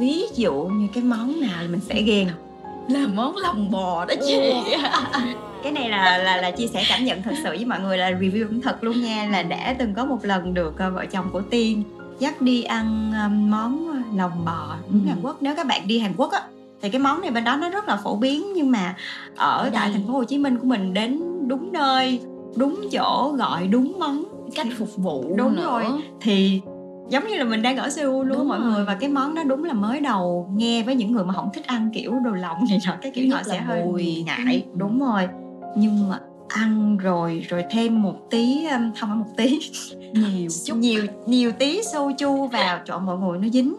[0.00, 2.26] ví dụ như cái món nào mình sẽ ghiền
[2.88, 4.38] là món lòng bò đó chị
[5.62, 8.10] cái này là là là chia sẻ cảm nhận thật sự với mọi người là
[8.10, 11.26] review ẩm thực luôn nha là đã từng có một lần được ờ, vợ chồng
[11.32, 11.82] của tiên
[12.18, 14.94] dắt đi ăn ờ, món lòng bò Ừ.
[15.08, 16.42] Hàn Quốc nếu các bạn đi Hàn Quốc á
[16.82, 18.96] thì cái món này bên đó nó rất là phổ biến nhưng mà
[19.36, 19.92] ở, Ở tại đây.
[19.92, 22.20] thành phố Hồ Chí Minh của mình đến đúng nơi
[22.56, 25.62] đúng chỗ gọi đúng món cách phục vụ Đúng nữa.
[25.64, 25.84] rồi.
[26.20, 26.60] thì
[27.08, 28.72] giống như là mình đang ở Seoul luôn Đúng mọi rồi.
[28.72, 31.48] người và cái món đó đúng là mới đầu nghe với những người mà không
[31.54, 34.22] thích ăn kiểu đồ lòng này nọ cái kiểu Thứ họ nhất sẽ hơi mùi.
[34.26, 34.70] ngại Ừ.
[34.76, 35.28] đúng rồi
[35.76, 39.58] nhưng mà ăn rồi rồi thêm một tí không phải một tí
[40.12, 43.76] nhiều chút nhiều nhiều tí soju vào trời ơi, mọi người nó dính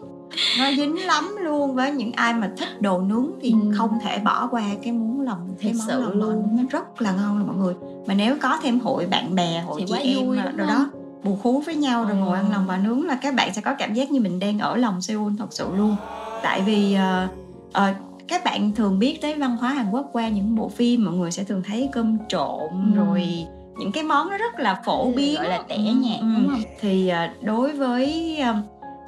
[0.58, 3.58] nó dính lắm luôn với những ai mà thích đồ nướng thì Ừ.
[3.78, 6.48] không thể bỏ qua cái món lòng cái món sự lòng luôn.
[6.56, 7.74] nó rất là ngon luôn mọi người
[8.06, 10.56] mà nếu có thêm hội bạn bè hội Thì chị em vui, không?
[10.56, 10.90] đó
[11.24, 12.16] bù khú với nhau rồi Ờ.
[12.16, 14.58] ngồi ăn lòng bò nướng là các bạn sẽ có cảm giác như mình đang
[14.58, 15.96] ở lòng Seoul thật sự luôn
[16.42, 17.28] tại vì ờ,
[17.72, 17.92] ờ,
[18.28, 21.30] các bạn thường biết tới văn hóa Hàn Quốc qua những bộ phim mọi người
[21.30, 22.96] sẽ thường thấy cơm trộn Ừ.
[22.96, 23.46] rồi
[23.78, 26.26] những cái món nó rất là phổ biến gọi là tẻ Ừ, nhạt ừ.
[26.36, 27.12] đúng không thì
[27.42, 28.36] đối với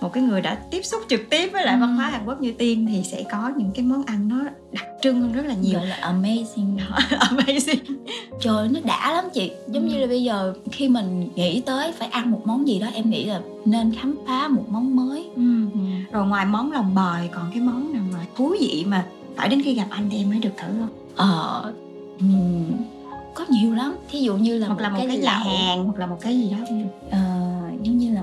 [0.02, 1.80] một cái người đã tiếp xúc trực tiếp với lại Ừ.
[1.80, 4.36] văn hóa Hàn Quốc như Tiên thì sẽ có những cái món ăn nó
[4.72, 5.78] đặc trưng hơn rất là nhiều.
[5.78, 6.76] Gọi là amazing.
[7.10, 7.78] Amazing.
[8.40, 9.50] Trời nó đã lắm chị.
[9.68, 12.86] Giống như là bây giờ khi mình nghĩ tới phải ăn một món gì đó
[12.94, 15.24] em nghĩ là nên khám phá một món mới.
[15.36, 15.42] Ừ.
[16.12, 19.62] rồi ngoài món lòng bòi còn cái món nào mà thú vị mà phải đến
[19.64, 20.88] khi gặp anh thì em mới được thử không?
[21.16, 21.72] Ờ
[22.20, 22.64] ừm,
[23.34, 23.96] có nhiều lắm.
[24.10, 26.38] Thí dụ như là hoặc là một cái, nhà lẩu, hàng hoặc là một cái
[26.38, 26.56] gì đó.
[27.10, 27.18] Ờ,
[27.82, 28.22] giống như là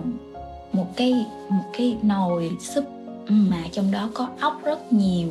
[0.80, 2.84] một cái một cái nồi súp
[3.30, 5.28] mà trong đó có ốc rất nhiều.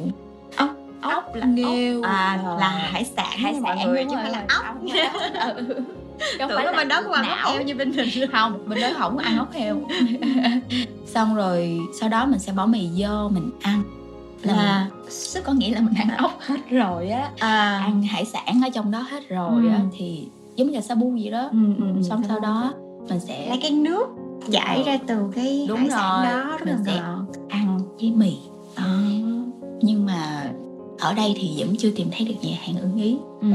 [0.56, 0.70] Ốc
[1.02, 2.10] ốc là nghêu ốc.
[2.12, 2.56] à Ờ.
[2.60, 4.76] là hải sản hải sản người chứ không phải là ốc
[5.56, 5.64] Ừ.
[6.20, 8.08] Chứ không tưởng phải bên đó cũng ăn ốc heo như bên mình.
[8.32, 9.76] Không bên đó không có ăn ốc heo.
[11.06, 13.82] Xong rồi sau đó mình sẽ bỏ mì vô mình ăn.
[14.42, 14.86] Là
[15.34, 17.30] mình, có nghĩa là mình ăn ốc hết rồi á.
[17.38, 17.82] À.
[17.84, 19.82] Ăn hải sản ở trong đó hết rồi á Ừ.
[19.98, 21.48] thì giống như là sabu gì đó.
[21.52, 22.02] Ừ, ừ, ừ.
[22.08, 22.72] xong sau đó
[23.08, 24.06] mình sẽ lấy cái nước
[24.52, 24.82] Ờ.
[24.86, 28.10] ra từ cái Đúng hải sản rồi, đó rất là mình sẽ- ngọt ăn với
[28.16, 28.36] mì
[28.74, 28.84] à.
[29.82, 30.50] nhưng mà
[31.00, 33.48] ở đây thì vẫn chưa tìm thấy được nhà hàng ưng ý ừ.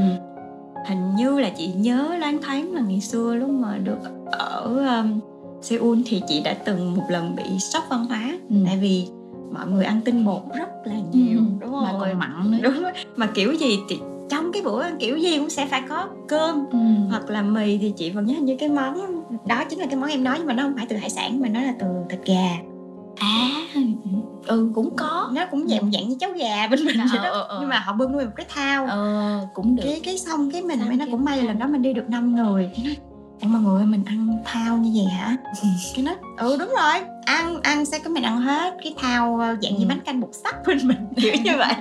[0.88, 3.98] hình như là chị nhớ loáng thoáng là ngày xưa lúc mà được
[4.32, 4.62] ở
[5.00, 5.20] um,
[5.62, 8.56] Seoul thì chị đã từng một lần bị sốc văn hóa Ừ.
[8.66, 9.06] tại vì
[9.52, 12.58] mọi người ăn tinh bột rất là nhiều Ừ, đúng không mà còn mặn nữa
[12.62, 12.84] đúng
[13.16, 13.98] mà kiểu gì thì
[14.30, 16.78] trong cái bữa ăn kiểu gì cũng sẽ phải có cơm ừ.
[17.10, 19.96] hoặc là mì thì chị vẫn nhớ hình như cái món đó chính là cái
[19.96, 21.86] món em nói nhưng mà nó không phải từ hải sản mà nó là từ
[22.10, 22.56] thịt gà.
[23.18, 23.48] À.
[24.46, 25.30] Ừ cũng có.
[25.32, 27.58] Nó cũng dạng dạng như cháo gà bên mình vậy Ờ, đó ờ, ờ.
[27.60, 28.86] nhưng mà họ bưng nuôi một cái thao.
[28.86, 29.82] Ờ cũng được.
[29.86, 32.08] Cái cái xong cái mình mới nó cũng may là lần đó mình đi được
[32.08, 32.70] 5 người.
[32.76, 32.96] Cái nói
[33.40, 35.36] em mọi người mình ăn thao như vậy hả?
[35.94, 39.56] Cái nói ừ đúng rồi ăn ăn sẽ có mình ăn hết cái thao ờ,
[39.62, 39.88] dạng như Ừ.
[39.88, 41.74] bánh canh bột sắt bên mình kiểu như vậy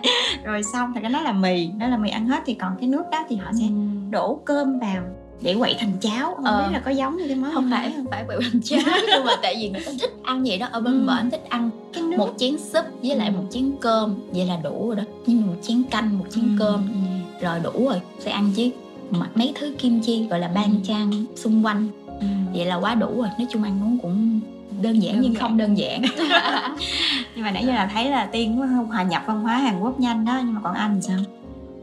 [0.44, 2.90] rồi xong thì cái nó là mì nó là mì ăn hết thì còn cái
[2.90, 3.66] nước đó thì họ sẽ
[4.10, 5.04] đổ cơm vào
[5.42, 6.58] để quậy thành cháo không Ờ.
[6.62, 9.26] biết là có giống như cái món không phải không phải quậy bánh cháo nhưng
[9.26, 11.14] mà tại vì người ta thích ăn vậy đó ở bên Ừ.
[11.18, 13.34] bển thích ăn cái nước một chén súp với lại Ừ.
[13.38, 16.44] một chén cơm vậy là đủ rồi đó nhưng mà một chén canh một chén
[16.44, 17.46] Ừ, cơm ừ.
[17.46, 18.70] rồi đủ rồi sẽ ăn chứ
[19.10, 20.78] mà mấy thứ kim chi gọi là ban Ừ.
[20.84, 21.88] chan xung quanh
[22.20, 22.26] Ừ.
[22.54, 24.40] vậy là quá đủ rồi nói chung ăn uống cũng
[24.84, 25.42] đơn giản Đơn nhưng giản.
[25.42, 26.02] không đơn giản.
[27.36, 28.58] nhưng mà nãy giờ là thấy là tiên
[28.90, 31.18] hòa nhập văn hóa Hàn Quốc nhanh đó nhưng mà còn anh sao?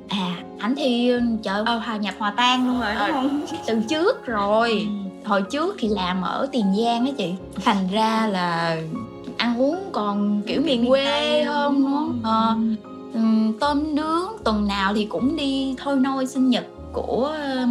[0.08, 3.12] À ảnh thì trời ơi, hòa nhập hòa tan luôn rồi đúng Ờ.
[3.12, 3.40] không?
[3.66, 4.86] Từ trước rồi.
[5.24, 7.32] Hồi trước thì làm ở tiền giang á chị.
[7.64, 8.76] Thành ra là
[9.36, 12.08] ăn uống còn kiểu miền quê hơn nữa.
[12.22, 12.56] ờ,
[13.14, 17.66] ừm, tôm nướng tuần nào thì cũng đi thôi nôi sinh nhật của ờ,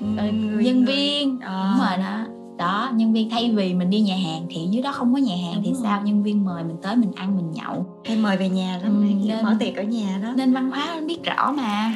[0.00, 1.38] người- nhân người- viên.
[1.40, 1.68] Ờ.
[1.70, 2.24] đúng rồi đó
[2.58, 5.34] đó nhân viên thay vì mình đi nhà hàng thì dưới đó không có nhà
[5.46, 5.96] hàng thì Đúng sao?
[5.96, 6.04] rồi.
[6.06, 7.86] nhân viên mời mình tới mình ăn mình nhậu.
[8.04, 10.28] Hay mời về nhà lắm Ừ, nên- mở tiệc ở nhà đó.
[10.36, 11.94] nên văn hóa anh biết rõ mà.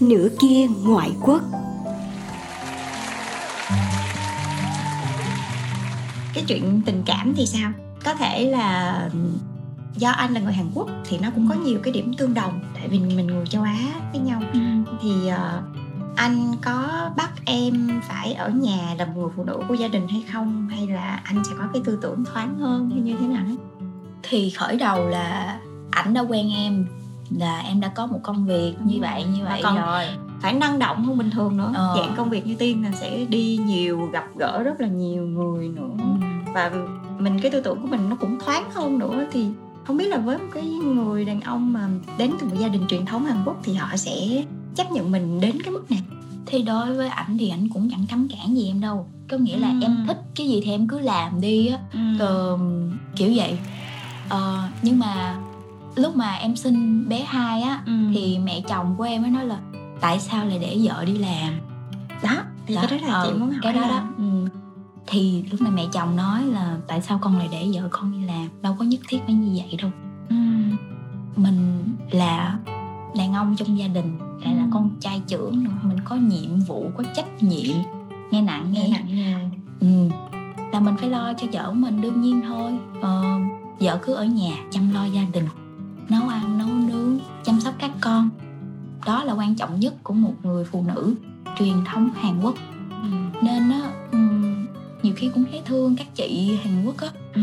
[0.00, 1.42] Nửa kia ngoại quốc.
[6.34, 7.70] Cái chuyện tình cảm thì sao?
[8.04, 9.00] Có thể là
[9.96, 12.60] do anh là người Hàn Quốc thì nó cũng có nhiều cái điểm tương đồng
[12.74, 13.78] tại vì mình người châu Á
[14.12, 14.42] với nhau.
[15.02, 15.62] Thì ờ,
[16.16, 20.24] anh có bắt em phải ở nhà làm người phụ nữ của gia đình hay
[20.32, 20.68] không?
[20.68, 23.44] Hay là anh sẽ có cái tư tưởng thoáng hơn hay như thế nào?
[23.48, 23.54] Đó
[24.22, 25.58] thì khởi đầu là
[25.90, 26.86] ảnh đã quen em
[27.38, 30.04] là em đã có một công việc như vậy như vậy còn- rồi.
[30.40, 31.72] phải năng động hơn bình thường nữa.
[31.74, 31.94] Ờ.
[31.96, 35.68] dạng công việc như tiên là sẽ đi nhiều gặp gỡ rất là nhiều người
[35.68, 36.18] nữa.
[36.54, 36.70] Và
[37.18, 39.24] mình cái tư tưởng của mình nó cũng thoáng hơn nữa.
[39.32, 39.46] Thì
[39.84, 42.82] không biết là với một cái người đàn ông mà đến từ một gia đình
[42.88, 44.44] truyền thống Hàn Quốc thì họ sẽ
[44.76, 46.00] chấp nhận mình đến cái mức nào
[46.46, 49.06] thì đối với ảnh thì ảnh cũng chẳng cấm cản gì em đâu.
[49.30, 49.74] Có nghĩa là Ừ.
[49.82, 51.78] em thích cái gì thì em cứ làm đi á.
[52.18, 52.58] Ờ,
[53.16, 53.58] kiểu vậy.
[54.28, 55.36] Ờ, nhưng mà
[55.96, 57.92] lúc mà em sinh bé hai á Ừ.
[58.14, 59.58] thì mẹ chồng của em mới nói là
[60.00, 61.52] tại sao lại để vợ đi làm?
[62.22, 62.36] Đó
[62.66, 64.24] thì Đó, cái đó là ờ, chị muốn hỏi cái đó là đó ừ.
[65.06, 68.26] thì lúc này mẹ chồng nói là tại sao con lại để vợ con đi
[68.26, 68.48] làm?
[68.62, 69.90] Đâu có nhất thiết phải như vậy đâu.
[70.28, 70.36] Ừ.
[71.36, 72.58] mình là
[73.18, 74.68] đàn ông trong gia đình lại là Ừ.
[74.72, 77.76] con trai trưởng mình có nhiệm vụ có trách nhiệm
[78.30, 79.34] nghe nặng nghe nghe nặng nề
[79.80, 80.08] ừ.
[80.72, 83.22] là mình phải lo cho vợ của mình đương nhiên thôi ờ,
[83.80, 85.46] vợ cứ ở nhà chăm lo gia đình
[86.08, 88.30] nấu ăn nấu nướng chăm sóc các con
[89.06, 91.14] đó là quan trọng nhất của một người phụ nữ
[91.58, 92.54] truyền thống hàn quốc
[93.02, 93.08] ừ.
[93.42, 94.66] nên á ừm,
[95.02, 97.42] nhiều khi cũng thấy thương các chị hàn quốc á Ừ.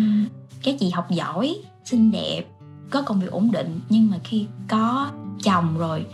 [0.64, 1.56] các chị học giỏi
[1.86, 2.44] xinh đẹp
[2.90, 5.08] có công việc ổn định nhưng mà khi có
[5.44, 6.06] chồng rồi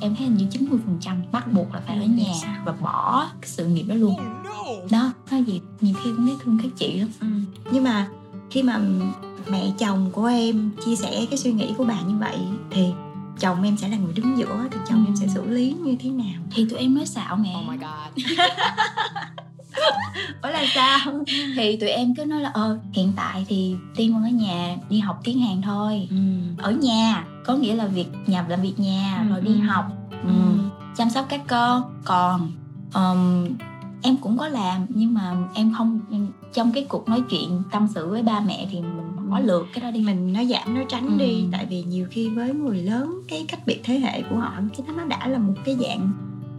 [0.00, 2.72] em thấy hình như 90 phần trăm bắt buộc là phải ở Ừ, nhà và
[2.80, 4.16] bỏ cái sự nghiệp đó luôn.
[4.90, 7.08] Đó nói gì nhiều khi cũng thấy thương các chị lắm.
[7.20, 7.26] Ừ.
[7.72, 8.06] nhưng mà
[8.50, 8.80] khi mà
[9.50, 12.38] mẹ chồng của em chia sẻ cái suy nghĩ của bà như vậy
[12.70, 12.84] thì
[13.40, 16.10] chồng em sẽ là người đứng giữa thì chồng em sẽ xử lý như thế
[16.10, 16.40] nào?
[16.54, 17.54] Thì tụi em nói xạo mẹ.
[17.62, 18.26] Oh my god.
[20.42, 20.98] ủa là sao?
[21.56, 24.98] Thì tụi em cứ nói là ờ hiện tại thì tiên vẫn ở nhà đi
[24.98, 26.08] học tiếng hàn thôi.
[26.10, 26.16] Ừ.
[26.58, 29.66] ở nhà có nghĩa là việc nhập làm việc nhà Ừ, rồi đi ừ.
[29.66, 29.84] học
[30.22, 30.28] ừ.
[30.96, 32.50] chăm sóc các con còn
[32.94, 33.48] ừm,
[34.02, 36.00] em cũng có làm nhưng mà em không
[36.52, 39.82] trong cái cuộc nói chuyện tâm sự với ba mẹ thì mình bỏ lượt cái
[39.82, 41.16] đó đi mình nó giảm nó tránh Ừ.
[41.18, 44.52] đi tại vì nhiều khi với người lớn cái cách biệt thế hệ của họ
[44.76, 46.10] cái đó nó đã là một cái dạng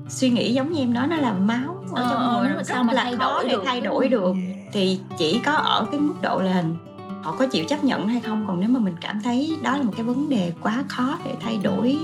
[0.10, 2.56] suy nghĩ giống như em nói nó là máu ở Ờ, trong ờ, người nó
[2.56, 4.36] rất sao mà là thay khó đổi để được, thay đổi được
[4.72, 6.64] thì chỉ có ở cái mức độ là
[7.24, 8.46] họ có chịu chấp nhận hay không?
[8.48, 11.36] Còn nếu mà mình cảm thấy đó là một cái vấn đề quá khó để
[11.42, 11.98] thay đổi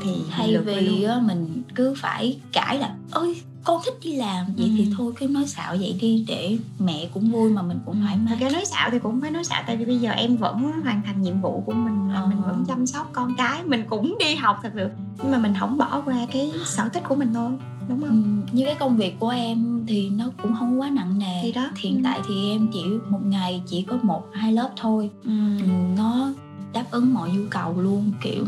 [0.00, 4.46] thì thay vì mình cứ phải cãi là ơi con thích đi làm.
[4.56, 4.72] Vậy Ừ.
[4.76, 8.16] thì thôi cứ nói xạo vậy đi để mẹ cũng vui mà mình cũng thoải
[8.24, 8.36] mái.
[8.40, 11.02] ra nói xạo thì cũng phải nói xạo tại vì bây giờ em vẫn hoàn
[11.06, 12.26] thành nhiệm vụ của mình Ờ.
[12.26, 14.88] mình vẫn chăm sóc con cái mình cũng đi học thật sự
[15.22, 17.50] nhưng mà mình không bỏ qua cái sở thích của mình thôi
[17.88, 21.18] đúng Ừ, không như cái công việc của em thì nó cũng không quá nặng
[21.18, 21.68] nề Thì đó.
[21.76, 22.00] hiện Ừ.
[22.04, 25.30] tại thì em chỉ một ngày chỉ có một hai lớp thôi ừ.
[25.60, 25.66] ừ,
[25.96, 26.32] nó
[26.72, 28.44] đáp ứng mọi nhu cầu luôn kiểu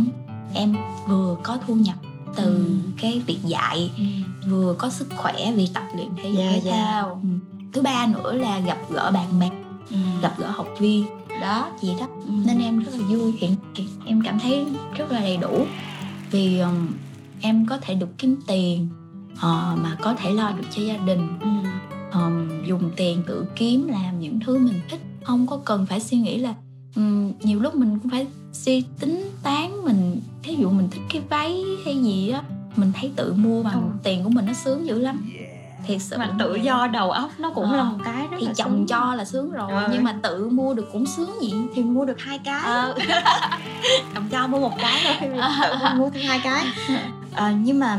[0.54, 0.76] em
[1.08, 1.96] vừa có thu nhập
[2.36, 2.74] từ Ừ.
[3.00, 3.90] cái việc dạy
[4.48, 6.72] vừa có sức khỏe vì tập luyện thể dục Dạ, thể dạ.
[6.72, 7.28] thao Ừ.
[7.72, 9.50] thứ ba nữa là gặp gỡ bạn bè
[9.90, 9.96] Ừ.
[10.22, 11.04] gặp gỡ học viên
[11.40, 12.32] đó gì đó Ừ.
[12.46, 13.56] nên em rất là vui hiện-
[14.06, 14.66] em cảm thấy
[14.96, 15.66] rất là đầy đủ
[16.30, 16.88] vì um,
[17.40, 18.88] em có thể được kiếm tiền
[19.40, 21.48] ờ, mà có thể lo được cho gia đình Ừ.
[22.66, 26.38] dùng tiền tự kiếm làm những thứ mình thích không có cần phải suy nghĩ
[26.38, 26.54] là
[26.96, 31.22] um, nhiều lúc mình cũng phải suy tính toán mình ví dụ mình thích cái
[31.28, 32.42] váy hay gì á
[32.76, 33.98] mình thấy tự mua bằng Ừ.
[34.02, 35.30] tiền của mình nó sướng dữ lắm
[35.86, 37.76] thiệt sự mà tự do đầu óc nó cũng Ờ.
[37.76, 38.86] là một cái rất thì là chồng sướng.
[38.86, 39.88] cho là sướng rồi Ờ.
[39.92, 42.94] nhưng mà tự mua được cũng sướng gì thì mua được hai cái Ờ.
[44.14, 45.30] chồng cho mua một cái thôi
[45.62, 46.64] tự mua thêm hai cái
[47.34, 47.98] Ờ, nhưng mà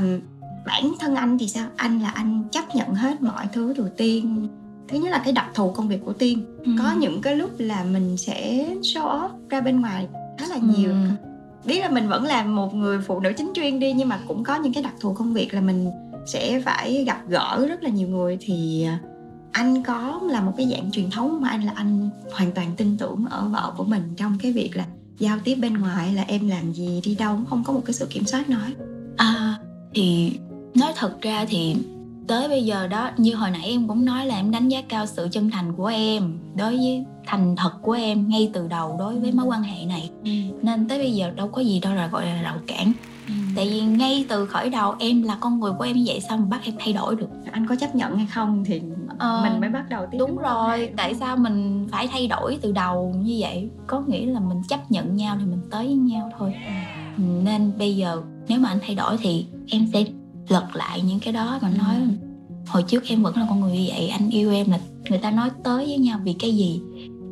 [0.65, 1.67] bản thân anh thì sao?
[1.75, 4.47] Anh là anh chấp nhận hết mọi thứ từ tiên.
[4.87, 6.45] Thứ nhất là cái đặc thù công việc của tiên.
[6.65, 6.71] Ừ.
[6.79, 10.91] có những cái lúc là mình sẽ show off ra bên ngoài khá là nhiều.
[10.91, 11.27] Ừ.
[11.65, 14.43] biết là mình vẫn là một người phụ nữ chính chuyên đi nhưng mà cũng
[14.43, 15.89] có những cái đặc thù công việc là mình
[16.27, 18.37] sẽ phải gặp gỡ rất là nhiều người.
[18.41, 18.99] Thì à,
[19.51, 22.97] anh có là một cái dạng truyền thống mà anh là anh hoàn toàn tin
[22.97, 24.85] tưởng ở vợ của mình trong cái việc là
[25.19, 28.07] giao tiếp bên ngoài là em làm gì đi đâu không có một cái sự
[28.09, 28.73] kiểm soát nói.
[29.17, 29.55] À
[29.95, 30.39] thì
[30.75, 31.75] nói thật ra thì
[32.27, 35.05] tới bây giờ đó như hồi nãy em cũng nói là em đánh giá cao
[35.05, 39.19] sự chân thành của em đối với thành thật của em ngay từ đầu đối
[39.19, 40.09] với mối quan hệ này.
[40.61, 42.93] Nên tới bây giờ đâu có gì đâu là gọi là rào cản.
[43.55, 46.37] Tại vì ngay từ khởi đầu em là con người của em như vậy sao
[46.37, 47.29] mà bắt em thay đổi được?
[47.51, 48.81] Anh có chấp nhận hay không thì
[49.19, 51.19] Ờ, mình mới bắt đầu tiếp đúng rồi đúng tại không?
[51.19, 53.69] sao mình phải thay đổi từ đầu như vậy?
[53.87, 56.53] Có nghĩa là mình chấp nhận nhau thì mình tới với nhau thôi.
[57.17, 60.03] Ừ, nên bây giờ nếu mà anh thay đổi thì em sẽ
[60.49, 62.07] lật lại những cái đó và nói Ừ.
[62.67, 64.79] hồi trước em vẫn là con người như vậy anh yêu em là
[65.09, 66.81] người ta nói tới với nhau vì cái gì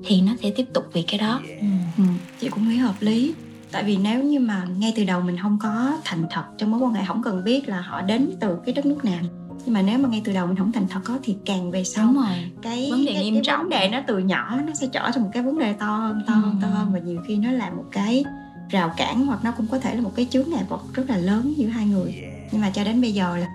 [0.06, 1.65] thì nó sẽ tiếp tục vì cái đó Ừ.
[1.97, 2.04] ừ.
[2.39, 3.36] chị cũng nghĩ hợp lý
[3.71, 6.80] tại vì nếu như mà ngay từ đầu mình không có thành thật trong mối
[6.80, 9.19] quan hệ không cần biết là họ đến từ cái đất nước nào
[9.65, 11.84] nhưng mà nếu mà ngay từ đầu mình không thành thật có thì càng về
[11.84, 13.60] sau đúng rồi cái Vấn đề cái, nghiêm cái trọng.
[13.60, 16.21] vấn đề nó từ nhỏ nó sẽ trở thành một cái vấn đề to hơn
[16.28, 16.73] to hơn to Ừ.
[16.73, 18.23] hơn và nhiều khi nó là một cái
[18.69, 21.17] rào cản hoặc nó cũng có thể là một cái chướng ngại vật rất là
[21.17, 22.15] lớn giữa hai người
[22.54, 23.48] nhưng mà cho đến bây giờ là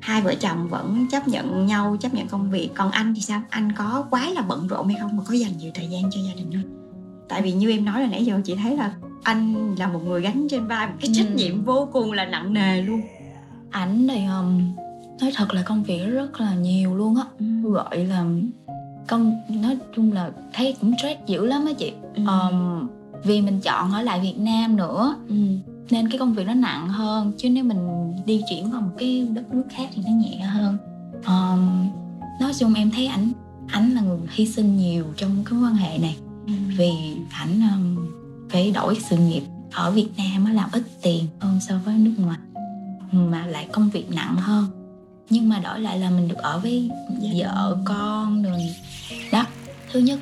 [0.00, 2.70] hai vợ chồng vẫn chấp nhận nhau chấp nhận công việc.
[2.74, 3.42] Còn anh thì sao?
[3.50, 6.20] Anh có quá là bận rộn hay không mà có dành nhiều thời gian cho
[6.28, 6.70] gia đình không?
[7.28, 10.20] Tại vì như em nói là nãy giờ chị thấy là anh là một người
[10.20, 11.34] gánh trên vai một cái trách Ừ.
[11.34, 13.00] nhiệm vô cùng là nặng nề luôn.
[13.70, 14.74] Ảnh thì um,
[15.20, 17.22] nói thật là công việc rất là nhiều luôn á.
[17.62, 18.24] Gọi là
[19.08, 21.92] công nói chung là thấy cũng stress dữ lắm á chị.
[22.14, 22.22] Ừ.
[22.26, 22.88] um,
[23.24, 25.14] vì mình chọn ở lại Việt Nam nữa.
[25.28, 25.34] Ừ.
[25.90, 27.32] nên cái công việc nó nặng hơn.
[27.38, 30.78] Chứ nếu mình đi chuyển vào một cái đất nước khác thì nó nhẹ hơn.
[31.26, 31.90] Um,
[32.40, 33.32] nói chung em thấy ảnh
[33.68, 36.16] ảnh là người hy sinh nhiều trong cái quan hệ này.
[36.46, 36.52] Ừ.
[36.76, 36.90] vì
[37.30, 38.08] ảnh um,
[38.50, 39.42] phải đổi sự nghiệp
[39.72, 42.38] ở Việt Nam làm ít tiền hơn so với nước ngoài.
[43.12, 44.66] Mà lại công việc nặng hơn.
[45.30, 46.90] Nhưng mà đổi lại là mình được ở với
[47.34, 48.74] vợ con rồi.
[49.32, 49.44] Đó
[49.92, 50.18] thứ nhất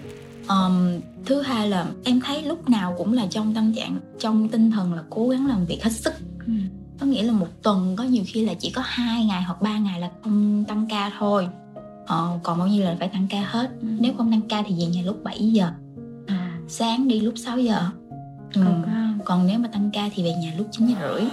[0.49, 4.71] um, thứ hai là em thấy lúc nào cũng là trong tâm trạng trong tinh
[4.71, 6.13] thần là cố gắng làm việc hết sức
[6.47, 6.53] Ừ.
[7.01, 9.79] có nghĩa là một tuần có nhiều khi là chỉ có hai ngày hoặc ba
[9.79, 11.49] ngày là không tăng ca thôi
[12.07, 13.87] ờ, còn bao nhiêu là phải tăng ca hết Ừ.
[14.01, 15.71] nếu không tăng ca thì về nhà lúc 7 giờ
[16.27, 16.53] À.
[16.69, 17.83] sáng đi lúc 6 giờ
[18.55, 18.63] ừ.
[18.65, 18.85] Còn,
[19.25, 21.25] còn nếu mà tăng ca thì về nhà lúc 9 giờ rưỡi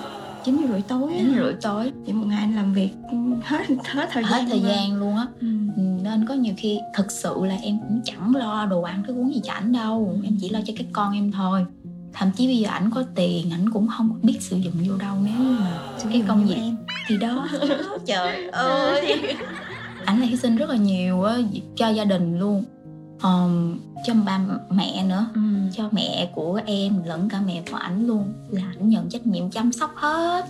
[0.45, 1.13] chín giờ rưỡi tối.
[1.17, 2.89] 9 giờ rưỡi tối Vậy một ngày anh làm việc
[3.43, 4.67] hết hết thời hết gian thời luôn.
[4.69, 5.47] gian luôn á Ừ.
[6.09, 9.33] Nên có nhiều khi thực sự là em cũng chẳng lo đồ ăn thức uống
[9.33, 10.19] gì cho ảnh đâu.
[10.23, 11.65] Em chỉ lo cho các con em thôi.
[12.13, 15.15] Thậm chí bây giờ ảnh có tiền ảnh cũng không biết sử dụng vô đâu
[15.23, 15.81] nếu mà
[16.11, 16.75] cái công việc em.
[17.07, 17.47] thì đó.
[18.05, 19.21] Trời ơi.
[20.05, 21.37] Ảnh là hy sinh rất là nhiều á
[21.75, 22.63] cho gia đình luôn.
[23.23, 24.39] Um, cho ba
[24.69, 25.25] mẹ nữa.
[25.35, 25.41] Ừ.
[25.73, 28.33] cho mẹ của em lẫn cả mẹ của ảnh luôn.
[28.49, 30.45] Là ảnh nhận trách nhiệm chăm sóc hết.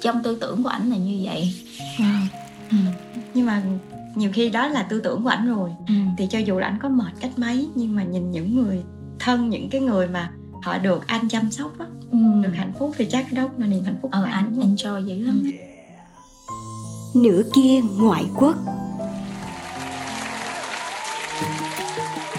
[0.00, 1.54] Trong tư tưởng của ảnh là như vậy.
[1.98, 2.04] Ừ.
[2.70, 2.76] ừ.
[3.34, 3.62] nhưng mà
[4.14, 5.70] nhiều khi đó là tư tưởng của ảnh rồi.
[5.88, 5.94] Ừ.
[6.18, 8.82] thì cho dù là anh có mệt cách mấy nhưng mà nhìn những người
[9.18, 10.30] thân những cái người mà
[10.62, 12.18] họ được anh chăm sóc á Ừ.
[12.42, 15.42] được hạnh phúc thì chắc đó là niềm hạnh phúc ờ anh enjoy dữ lắm.
[17.14, 18.56] Nửa kia ngoại quốc.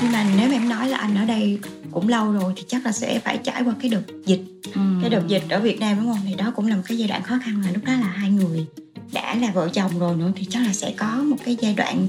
[0.02, 1.60] Nhưng mà nếu mà em nói là anh ở đây
[1.92, 4.44] cũng lâu rồi thì chắc là sẽ phải trải qua cái đợt dịch.
[4.76, 4.82] Ừ.
[5.02, 6.22] cái đợt dịch ở Việt Nam đúng không?
[6.28, 8.30] Thì đó cũng là một cái giai đoạn khó khăn là lúc đó là hai
[8.32, 8.66] người
[9.14, 12.08] đã là vợ chồng rồi nữa thì chắc là sẽ có một cái giai đoạn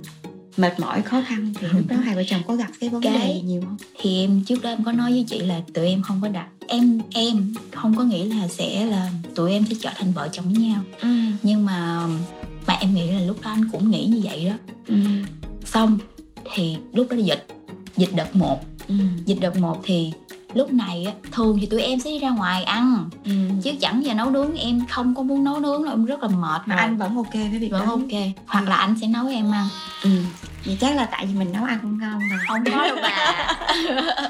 [0.56, 3.18] mệt mỏi khó khăn thì lúc đó hai vợ chồng có gặp cái vấn Cái-
[3.18, 5.86] đề gì nhiều không thì em trước đó em có nói với chị là tụi
[5.86, 9.76] em không có đặt em em không có nghĩ là sẽ là tụi em sẽ
[9.80, 11.08] trở thành vợ chồng với nhau ừ.
[11.42, 12.06] nhưng mà
[12.66, 14.54] mà em nghĩ là lúc đó anh cũng nghĩ như vậy đó
[14.86, 14.94] Ừ.
[15.64, 15.98] xong
[16.54, 17.46] thì lúc đó dịch
[17.96, 18.94] dịch đợt 1 Ừ.
[19.26, 20.12] dịch đợt 1 thì
[20.54, 23.10] lúc này á, thường thì tụi em sẽ đi ra ngoài ăn.
[23.24, 23.30] Ừ.
[23.62, 26.28] chứ chẳng giờ nấu nướng em không có muốn nấu nướng đâu em rất là
[26.28, 26.62] mệt.
[26.66, 28.22] Mà anh vẫn ok với việc vẫn đó ok.
[28.46, 29.68] Hoặc là anh sẽ nấu em ăn.
[30.02, 30.10] Ừ.
[30.66, 32.36] vậy chắc là tại vì mình nấu ăn không ngon mà.
[32.48, 33.46] Không có đâu bà.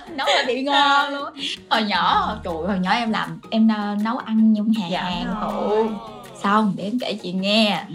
[0.17, 1.29] Nấu là bị ngon luôn.
[1.71, 3.69] Hồi nhỏ trời hồi nhỏ em làm em
[4.05, 5.03] nấu ăn trong nhà Dạ.
[5.03, 5.35] hàng.
[5.53, 5.87] Phụ
[6.43, 7.85] xong để em kể chị nghe.
[7.89, 7.95] Ừ.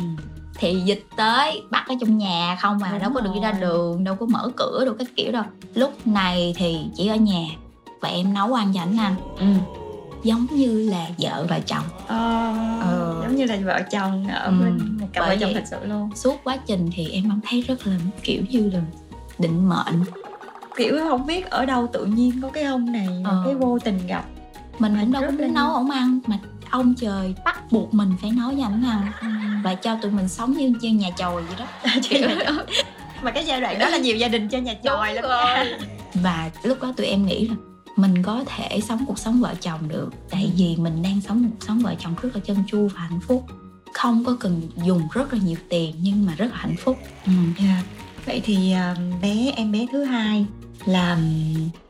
[0.60, 3.52] thì dịch tới bắt ở trong nhà không mà Đúng đâu có được đi ra
[3.52, 5.44] đường đâu có mở cửa đâu các kiểu đâu.
[5.76, 7.46] Lúc này thì chỉ ở nhà
[8.02, 9.46] và em nấu ăn cho ảnh ăn Ừ.
[10.24, 13.20] giống như là vợ và chồng Ờ, Ờ.
[13.24, 14.52] giống như là vợ chồng ở Ừ.
[14.62, 17.62] bên một cặp vợ chồng thật sự luôn suốt quá trình thì em cảm thấy
[17.62, 18.80] rất là kiểu như là
[19.40, 20.04] định mệnh
[20.78, 23.42] kiểu không biết ở đâu tự nhiên có cái ông này Ờ.
[23.46, 24.24] cái vô tình gặp
[24.80, 26.38] mình cũng đâu có muốn nấu ổng ăn mà
[26.70, 29.28] ông trời bắt buộc mình phải nấu cho ảnh ăn Ừ.
[29.64, 31.66] và cho tụi mình sống như, như nhà chòi vậy đó
[32.10, 32.30] Kiểu-
[33.22, 35.66] mà cái giai đoạn đó là nhiều gia đình cho nhà chòi lắm nha.
[36.14, 37.56] và lúc đó tụi em nghĩ là
[37.98, 41.50] mình có thể sống cuộc sống vợ chồng được tại vì mình đang sống một
[41.52, 43.46] cuộc sống vợ chồng rất là chân chu và hạnh phúc.
[43.94, 46.98] Không có cần dùng rất là nhiều tiền nhưng mà rất là hạnh phúc.
[47.26, 47.32] Ừ.
[47.60, 47.84] Dạ.
[48.26, 50.46] vậy thì à, bé em bé thứ hai
[50.86, 51.20] là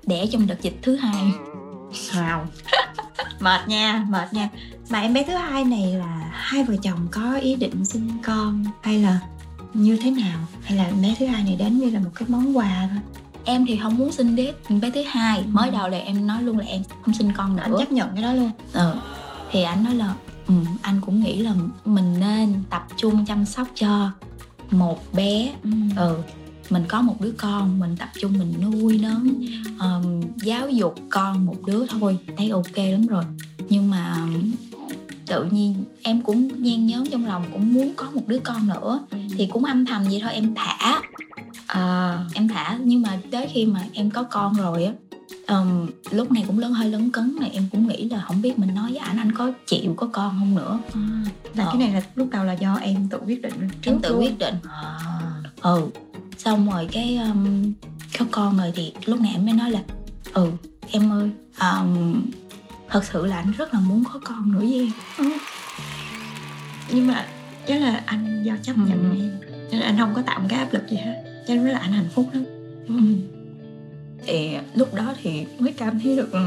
[0.06, 1.32] đẻ trong đợt dịch thứ hai.
[2.12, 2.46] Wow.
[3.40, 4.50] Mệt nha mệt nha.
[4.90, 8.66] Mà em bé thứ hai này là hai vợ chồng có ý định sinh con
[8.82, 9.20] hay là
[9.74, 10.40] như thế nào?
[10.64, 13.02] Hay là em bé thứ hai này đến như là một cái món quà thôi
[13.48, 15.44] em thì không muốn sinh bé bé thứ hai.
[15.48, 18.10] Mới đầu là em nói luôn là em không sinh con anh nữa chấp nhận
[18.14, 18.52] cái đó luôn.
[18.74, 18.94] Ừ.
[19.52, 20.14] thì anh nói là
[20.48, 21.54] ừ, anh cũng nghĩ là
[21.86, 24.12] mình nên tập trung chăm sóc cho
[24.72, 25.54] một bé.
[25.98, 26.18] Ừ.
[26.70, 29.46] Mình có một đứa con mình tập trung mình nuôi nấng
[29.80, 32.18] um, giáo dục con một đứa thôi.
[32.38, 33.24] Thấy ok lắm rồi.
[33.70, 34.28] Nhưng mà
[35.28, 39.00] tự nhiên em cũng nhen nhóm trong lòng cũng muốn có một đứa con nữa.
[39.38, 41.02] Thì cũng âm thầm vậy thôi em thả.
[41.68, 42.78] À, em thả.
[42.84, 44.92] Nhưng mà tới khi mà em có con rồi á
[45.58, 47.50] um, lúc này cũng lớn hơi lớn cấn này.
[47.54, 50.36] Em cũng nghĩ là không biết mình nói với ảnh anh có chịu có con
[50.40, 50.80] không nữa.
[51.56, 51.70] Là Ờ.
[51.74, 54.20] cái này là lúc đầu là do em tự quyết định trước em tự luôn.
[54.22, 54.56] quyết định.
[55.62, 55.88] Ừ.
[56.38, 57.74] Xong rồi cái um,
[58.20, 59.80] có con rồi thì lúc này em mới nói là
[60.34, 60.52] ừ
[60.92, 61.30] em ơi
[61.62, 62.22] um,
[62.90, 64.74] thật sự là anh rất là muốn có con nữa với
[65.20, 65.30] em
[66.92, 67.26] nhưng mà
[67.68, 69.18] chắc là anh do chấp nhận Ừ.
[69.20, 69.32] em
[69.72, 71.92] nên anh không có tạo một cái áp lực gì hết cho nên là anh
[71.92, 72.44] hạnh phúc lắm
[72.88, 72.94] Ừ.
[74.26, 76.40] thì lúc đó thì mới cảm thấy được ừ,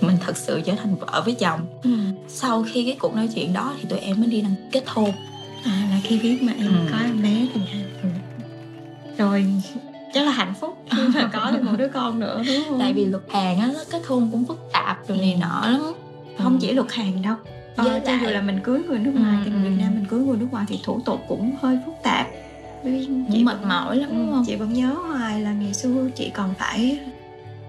[0.00, 1.90] mình thật sự trở thành vợ với chồng ừ.
[2.28, 5.10] sau khi cái cuộc nói chuyện đó thì tụi em mới đi đăng kết hôn
[5.64, 6.88] à, là khi biết mà em Ừ.
[6.92, 7.60] có em bé thì
[8.02, 8.08] ừ.
[9.18, 9.46] rồi
[10.14, 12.78] chắc là hạnh phúc khi mà có được một đứa con nữa đúng không?
[12.80, 15.40] Tại vì luật hàng á nó kết hôn cũng phức tạp rồi này Ừ.
[15.40, 15.92] nọ lắm.
[16.38, 17.34] Không chỉ luật hàng đâu.
[17.76, 19.70] Với ờ, cho dù là mình cưới người nước ngoài Ừ, thì người ừ.
[19.70, 22.26] Việt Nam mình cưới người nước ngoài thì thủ tục cũng hơi phức tạp.
[23.32, 24.44] Chị mệt mỏi lắm Ừ, đúng không?
[24.46, 26.98] chị vẫn nhớ hoài là ngày xưa chị còn phải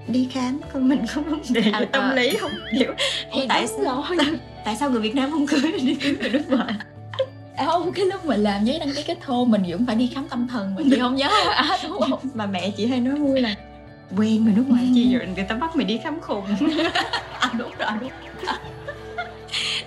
[0.08, 2.14] đi khám coi mình có vấn đề À, tâm à.
[2.16, 2.52] lý không?
[2.72, 2.92] Hiểu
[3.34, 4.04] thì tại sao
[4.66, 6.74] tại sao người Việt Nam không cưới đi cưới người nước ngoài
[7.58, 10.28] không cái lúc mình làm giấy đăng ký kết hôn mình vẫn phải đi khám
[10.30, 12.20] tâm thần mà chị không nhớ à, đúng không?
[12.34, 13.56] Mà mẹ chị hay nói vui là
[14.18, 16.44] quen người nước ngoài chi rồi người ta bắt mày đi khám khùng.
[17.40, 18.12] À, đúng rồi đúng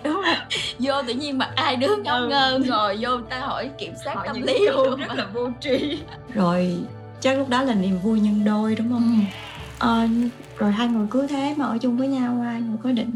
[0.04, 0.34] đúng rồi.
[0.78, 2.28] Vô tự nhiên mà ai đứa ngông Ừ.
[2.28, 5.14] ngơ ngồi vô ta hỏi kiểm soát Hỏi tâm lý luôn rất mà.
[5.14, 5.98] là vô tri.
[6.34, 6.74] Rồi
[7.20, 9.20] chắc lúc đó là niềm vui nhân đôi đúng không?
[9.20, 9.36] Ừ.
[9.78, 10.06] Ờ,
[10.59, 13.11] rồi hai người cứ thế mà ở chung với nhau hai người có định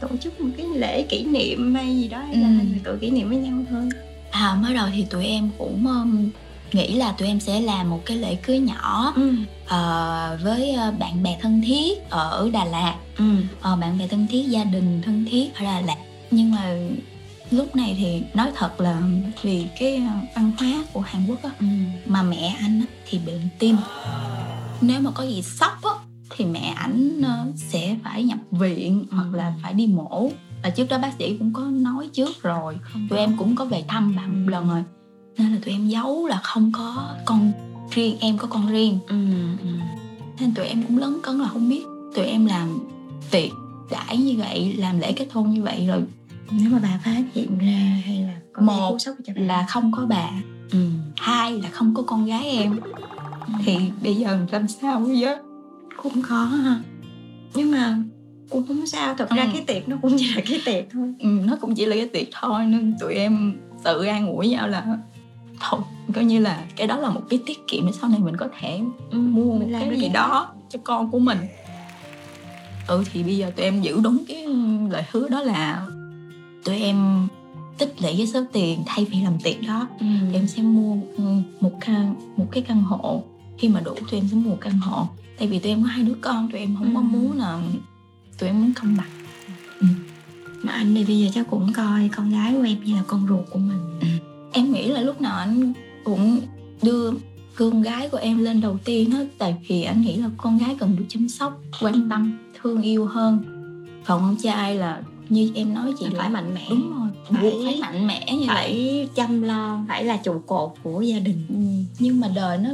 [0.00, 2.54] tổ chức một cái lễ kỷ niệm hay gì đó hay là Ừ.
[2.54, 3.88] hai người tự kỷ niệm với nhau thôi.
[4.30, 6.28] À mới đầu thì tụi em cũng um,
[6.72, 9.34] nghĩ là tụi em sẽ làm một cái lễ cưới nhỏ ừ.
[9.66, 12.94] ờ, với bạn bè thân thiết ở Đà Lạt.
[13.18, 13.24] Ừ.
[13.60, 15.96] Ờ, bạn bè thân thiết gia đình thân thiết ở Đà Lạt.
[16.30, 16.76] Nhưng mà
[17.50, 19.02] lúc này thì nói thật là
[19.42, 20.02] vì cái
[20.36, 21.66] văn hóa của Hàn Quốc á ừ.
[22.06, 23.76] mà mẹ anh á, thì bệnh tim.
[24.80, 25.90] Nếu mà có gì sốc á
[26.36, 30.30] thì mẹ ảnh ờ, sẽ phải nhập viện hoặc là phải đi mổ.
[30.62, 32.78] Và trước đó bác sĩ cũng có nói trước rồi.
[33.10, 34.84] Tụi em cũng có về thăm bạn một lần rồi.
[35.38, 37.52] Nên là tụi em giấu là không có con
[37.90, 38.98] riêng em có con riêng.
[39.06, 39.16] Ừ
[39.62, 39.68] ừ.
[40.40, 42.78] Nên tụi em cũng lấn cấn là không biết tụi em làm
[43.30, 43.50] tiệc
[43.90, 46.02] đãi như vậy làm lễ kết hôn như vậy rồi
[46.50, 48.96] nếu mà bà phát hiện ra hay là có Một
[49.34, 50.30] là không có bà.
[50.72, 50.88] Ừ.
[51.16, 52.80] Hai là không có con gái em.
[53.64, 55.36] Thì bây giờ làm sao bây giờ
[56.02, 56.80] cũng khó ha.
[57.54, 57.98] Nhưng mà
[58.50, 59.48] cũng không sao thật ra Ừ.
[59.52, 61.14] cái tiệc nó cũng chỉ là cái tiệc thôi.
[61.18, 64.68] Ừ, nó cũng chỉ là cái tiệc thôi nên tụi em tự an ủi nhau
[64.68, 64.84] là
[65.60, 65.80] thôi
[66.14, 68.48] coi như là cái đó là một cái tiết kiệm để sau này mình có
[68.60, 68.80] thể
[69.12, 71.38] mua một cái gì đó cho con của mình.
[72.88, 74.46] Ừ thì bây giờ tụi em giữ đúng cái
[74.90, 75.86] lời hứa đó là
[76.64, 77.28] tụi em
[77.78, 79.88] tích lũy cái số tiền thay vì làm tiệc đó.
[80.00, 80.06] Ừ.
[80.32, 81.24] em sẽ mua ừ,
[81.60, 83.22] một căn một cái căn hộ
[83.58, 85.06] khi mà đủ tụi em sẽ mua một căn hộ
[85.38, 87.04] tại vì tụi em có hai đứa con tụi em không có Ừ.
[87.04, 87.62] muốn là
[88.38, 89.08] tụi em muốn công bằng.
[90.62, 93.26] Mà anh thì bây giờ chắc cũng coi con gái của em như là con
[93.28, 93.78] ruột của mình.
[94.52, 95.72] Em nghĩ là lúc nào anh
[96.04, 96.40] cũng
[96.82, 97.10] đưa
[97.56, 100.76] con gái của em lên đầu tiên hết tại vì anh nghĩ là con gái
[100.80, 103.38] cần được chăm sóc quan tâm thương yêu hơn.
[104.06, 106.66] Còn con trai là như em nói chị là phải mạnh mẽ.
[106.70, 108.46] đúng rồi Phải- phải mạnh mẽ như vậy.
[108.54, 111.42] phải chăm lo phải là trụ cột của gia đình.
[111.48, 111.54] Ừ,
[111.98, 112.70] nhưng mà đời nó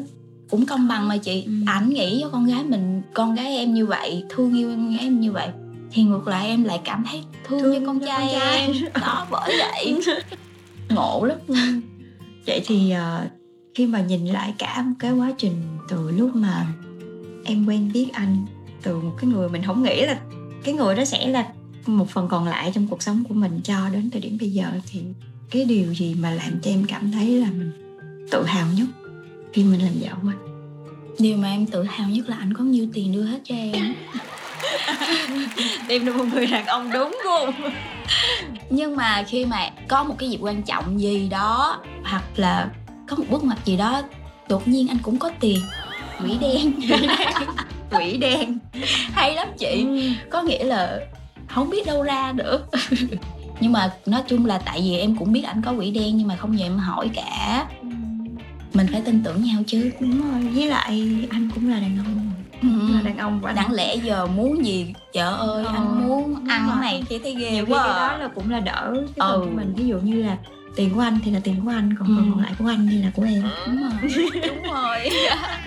[0.50, 1.42] cũng công bằng mà chị.
[1.46, 1.52] Ừ.
[1.66, 4.98] ảnh nghĩ cho con gái mình con gái em như vậy thương yêu con gái
[5.00, 5.48] em như vậy
[5.92, 8.58] thì ngược lại em lại cảm thấy thương, Thương cho con cho trai, con trai.
[8.66, 8.72] em.
[9.00, 10.00] đó bởi vậy.
[10.88, 11.38] Ngộ lắm.
[12.46, 13.26] Vậy thì ờ,
[13.74, 15.54] khi mà nhìn lại cả một cái quá trình
[15.88, 16.66] từ lúc mà
[17.44, 18.46] em quen biết anh
[18.82, 20.20] từ một cái người mình không nghĩ là
[20.64, 21.46] cái người đó sẽ là
[21.86, 24.66] một phần còn lại trong cuộc sống của mình cho đến thời điểm bây giờ
[24.90, 25.00] thì
[25.50, 27.70] cái điều gì mà làm cho em cảm thấy là mình
[28.30, 28.86] tự hào nhất
[29.52, 30.50] khi mình làm của anh
[31.18, 33.94] điều mà em tự hào nhất là anh có nhiều tiền đưa hết cho em.
[35.88, 37.54] Em là một người đàn ông đúng không?
[38.70, 42.68] Nhưng mà khi mà có một cái dịp quan trọng gì đó hoặc là
[43.08, 44.02] có một bước ngoặt gì đó
[44.48, 45.60] đột nhiên anh cũng có tiền.
[46.22, 46.72] Quỷ đen.
[47.90, 48.58] Quỷ đen.
[49.12, 49.86] Hay lắm chị.
[50.30, 51.00] Có nghĩa là
[51.48, 52.62] không biết đâu ra nữa
[53.60, 56.28] nhưng mà nói chung là tại vì em cũng biết anh có quỷ đen nhưng
[56.28, 57.66] mà không giờ em hỏi cả
[58.74, 59.90] mình phải tin tưởng nhau chứ.
[60.00, 62.16] Đúng rồi với lại anh cũng là đàn ông.
[62.62, 64.94] Cũng là đàn ông và đáng lẽ giờ muốn gì?
[65.14, 66.76] Vợ ơi Ờ, anh muốn ăn rồi.
[66.82, 68.08] cái này kia thấy ghê nhiều quá cái à.
[68.08, 69.32] đó là cũng là đỡ cái Ừ.
[69.32, 69.74] phần của mình.
[69.76, 70.36] Ví dụ như là
[70.76, 72.14] tiền của anh thì là tiền của anh còn Ừ.
[72.16, 73.42] phần còn lại của anh thì là của em.
[73.66, 74.10] Đúng rồi
[74.48, 75.08] đúng rồi.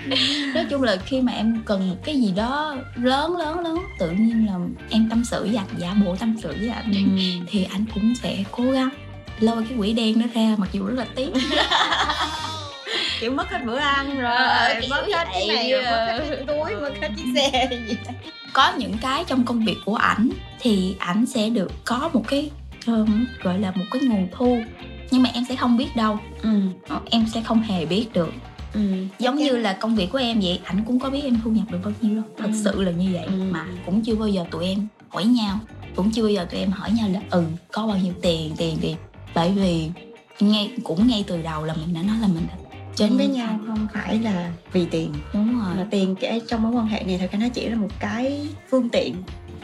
[0.56, 4.12] Nói chung là khi mà em cần một cái gì đó lớn lớn lớn tự
[4.12, 4.54] nhiên là
[4.90, 6.94] em tâm sự với anh giả bộ tâm sự với anh
[7.48, 8.90] thì anh cũng sẽ cố gắng
[9.40, 11.30] lôi cái quỷ đen đó ra mặc dù rất là tiếc
[13.20, 16.26] kiểu mất hết bữa ăn rồi Ờ, kiểu mất hết cái này rồi mất hết
[16.30, 17.96] cái túi mất hết chiếc xe gì
[18.54, 22.50] có những cái trong công việc của ảnh thì ảnh sẽ được có một cái
[22.88, 24.62] um, gọi là một cái nguồn thu
[25.12, 26.20] nhưng mà em sẽ không biết đâu.
[26.42, 26.50] Ừ.
[26.90, 28.34] Ờ, em sẽ không hề biết được.
[28.74, 28.80] Ừ
[29.20, 31.72] giống như là công việc của em vậy ảnh cũng có biết em thu nhập
[31.72, 32.24] được bao nhiêu đâu.
[32.38, 32.62] Thật Ừ.
[32.64, 33.26] sự là như vậy.
[33.26, 33.34] Ừ.
[33.52, 35.60] mà cũng chưa bao giờ tụi em hỏi nhau
[35.96, 38.78] cũng chưa bao giờ tụi em hỏi nhau là ừ có bao nhiêu tiền tiền
[38.82, 38.96] tiền
[39.36, 39.90] bởi vì
[40.40, 42.56] ngay cũng ngay từ đầu là mình đã nói là mình đã
[43.00, 43.60] đến với nhau.
[43.68, 45.14] không phải là vì tiền.
[45.34, 47.76] Đúng mà rồi tiền cái trong mối quan hệ này thật ra nó chỉ là
[47.76, 49.16] một cái phương tiện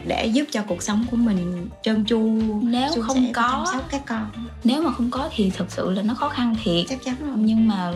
[0.06, 4.02] để giúp cho cuộc sống của mình trơn tru nếu không có chăm sóc các
[4.06, 4.30] con.
[4.64, 6.86] Nếu mà không có thì thật sự là nó khó khăn thiệt.
[6.88, 7.36] Chắc chắn rồi.
[7.38, 7.92] Nhưng mà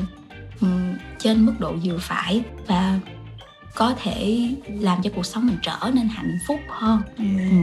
[0.61, 2.99] ừm, trên mức độ vừa phải và
[3.75, 7.03] có thể làm cho cuộc sống mình trở nên hạnh phúc hơn.
[7.19, 7.25] Ừ.
[7.51, 7.57] Ừ.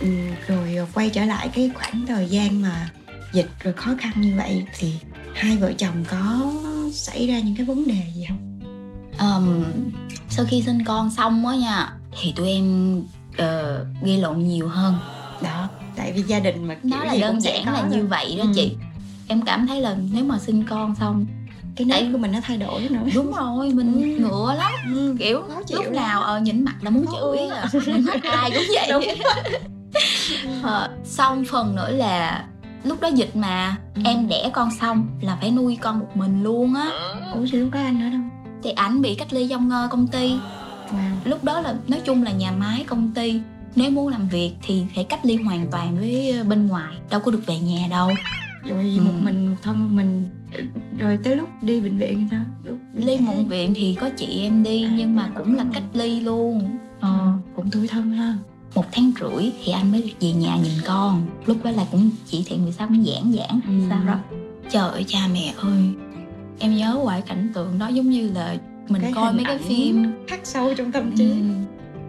[0.00, 0.08] Ừ,
[0.46, 2.90] rồi quay trở lại cái khoảng thời gian mà
[3.32, 4.92] dịch rồi khó khăn như vậy thì
[5.34, 6.52] hai vợ chồng có
[6.92, 8.38] xảy ra những cái vấn đề gì không
[9.18, 9.64] Ờm,
[10.28, 12.96] sau khi sinh con xong á nha thì tụi em
[13.36, 14.94] ờ, gây lộn nhiều hơn
[15.42, 17.88] đó tại vì gia đình mà kiểu nó là gì đơn giản là thôi.
[17.98, 18.50] như vậy đó Ừ.
[18.54, 18.76] chị
[19.28, 21.26] em cảm thấy là nếu mà sinh con xong
[21.76, 24.22] cái nét của mình nó thay đổi nữa đúng rồi mình Ừ.
[24.22, 25.94] ngựa lắm ừ, kiểu khó lúc lắm.
[25.94, 27.50] nào ờ, nhìn mặt là muốn chửi Ừ.
[27.50, 27.70] à
[28.22, 28.90] ai cũng vậy
[30.44, 30.62] Đúng.
[30.62, 32.44] Ờ, xong phần nữa là
[32.84, 34.02] lúc đó dịch mà Ừ.
[34.04, 36.90] em đẻ con xong là phải nuôi con một mình luôn á.
[37.34, 38.20] Ủa thì lúc có anh nữa đâu?
[38.62, 40.32] Thì ảnh bị cách ly trong ờ, công ty.
[40.92, 41.10] Wow.
[41.24, 43.40] lúc đó là nói chung là nhà máy công ty
[43.76, 47.30] nếu muốn làm việc thì phải cách ly hoàn toàn với bên ngoài đâu có
[47.30, 48.10] được về nhà đâu.
[48.68, 49.02] Rồi ừ.
[49.02, 50.28] một mình một thân một mình
[50.98, 52.40] rồi tới lúc đi bệnh viện sao?
[52.64, 56.20] Lúc lên bệnh viện thì có chị em đi nhưng mà cũng là cách ly
[56.20, 56.70] luôn.
[57.00, 58.34] Ờ cũng tủi thân ha
[58.74, 61.26] một tháng rưỡi thì anh mới về nhà nhìn con.
[61.46, 63.86] Lúc đó là cũng chỉ thị 16 cũng giãn giãn ừ.
[63.88, 64.18] sao đó
[64.70, 65.82] trời ơi cha mẹ ơi.
[66.58, 68.56] Em nhớ hoài cảnh tượng đó giống như là
[68.88, 70.12] mình cái coi mấy cái phim.
[70.26, 71.30] khắc sâu trong tâm trí.
[71.30, 71.36] Ừ.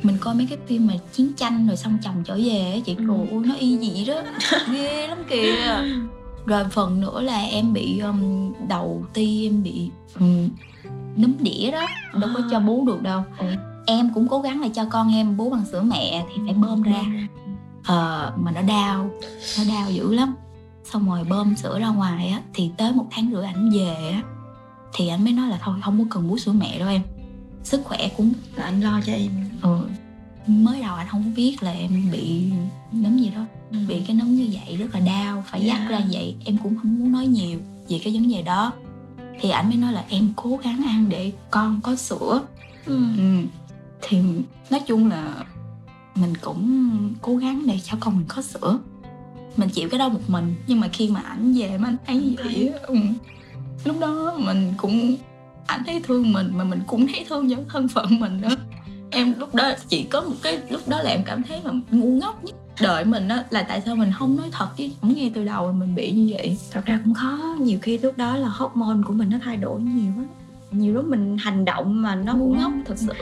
[0.03, 2.95] mình coi mấy cái phim mà chiến tranh rồi xong chồng trở về á chị.
[2.95, 3.05] Ừ.
[3.31, 4.21] ôi nó y gì đó.
[4.73, 5.53] Ghê lắm kìa.
[6.45, 9.89] Rồi phần nữa là em bị um, đầu ti em bị
[10.19, 10.49] um,
[11.17, 11.87] núm đĩa đó.
[12.13, 13.23] Đâu có cho bú được đâu.
[13.37, 13.45] Ừ.
[13.89, 16.81] em cũng cố gắng là cho con em bú bằng sữa mẹ thì phải bơm
[16.81, 17.03] ra
[17.85, 19.09] ờ, mà nó đau
[19.57, 20.35] nó đau dữ lắm
[20.83, 24.21] xong rồi bơm sữa ra ngoài á thì tới một tháng rưỡi ảnh về á
[24.93, 27.01] thì anh mới nói là thôi không có cần bú sữa mẹ đâu em
[27.63, 29.31] sức khỏe cũng là anh lo cho em
[29.61, 29.79] ừ
[30.47, 32.51] mới đầu anh không biết là em bị
[32.91, 33.77] nấm gì đó ừ.
[33.87, 35.79] bị cái nấm như vậy rất là đau phải yeah.
[35.79, 37.59] dắt ra vậy em cũng không muốn nói nhiều
[37.89, 38.73] về cái vấn đề đó
[39.41, 42.41] thì ảnh mới nói là em cố gắng ăn để con có sữa
[42.85, 42.99] ừ.
[43.17, 43.41] Ừ.
[44.01, 44.17] thì
[44.69, 45.45] nói chung là
[46.15, 48.79] mình cũng cố gắng để cho con mình có sữa.
[49.57, 52.35] Mình chịu cái đau một mình nhưng mà khi mà ảnh về mà anh thấy
[52.43, 52.95] vậy ừ.
[53.85, 55.15] lúc đó mình cũng
[55.65, 58.55] ảnh thấy thương mình mà mình cũng thấy thương những thân phận mình nữa.
[59.11, 62.09] Em lúc đó chỉ có một cái lúc đó là em cảm thấy mà ngu
[62.09, 65.31] ngốc nhất đợi mình á là tại sao mình không nói thật chứ không nghe
[65.33, 66.57] từ đầu mình bị như vậy.
[66.71, 69.81] Thật ra cũng khó nhiều khi lúc đó là hormone của mình nó thay đổi
[69.81, 70.38] nhiều á
[70.71, 73.13] nhiều lúc mình hành động mà nó ngu ngốc thật sự.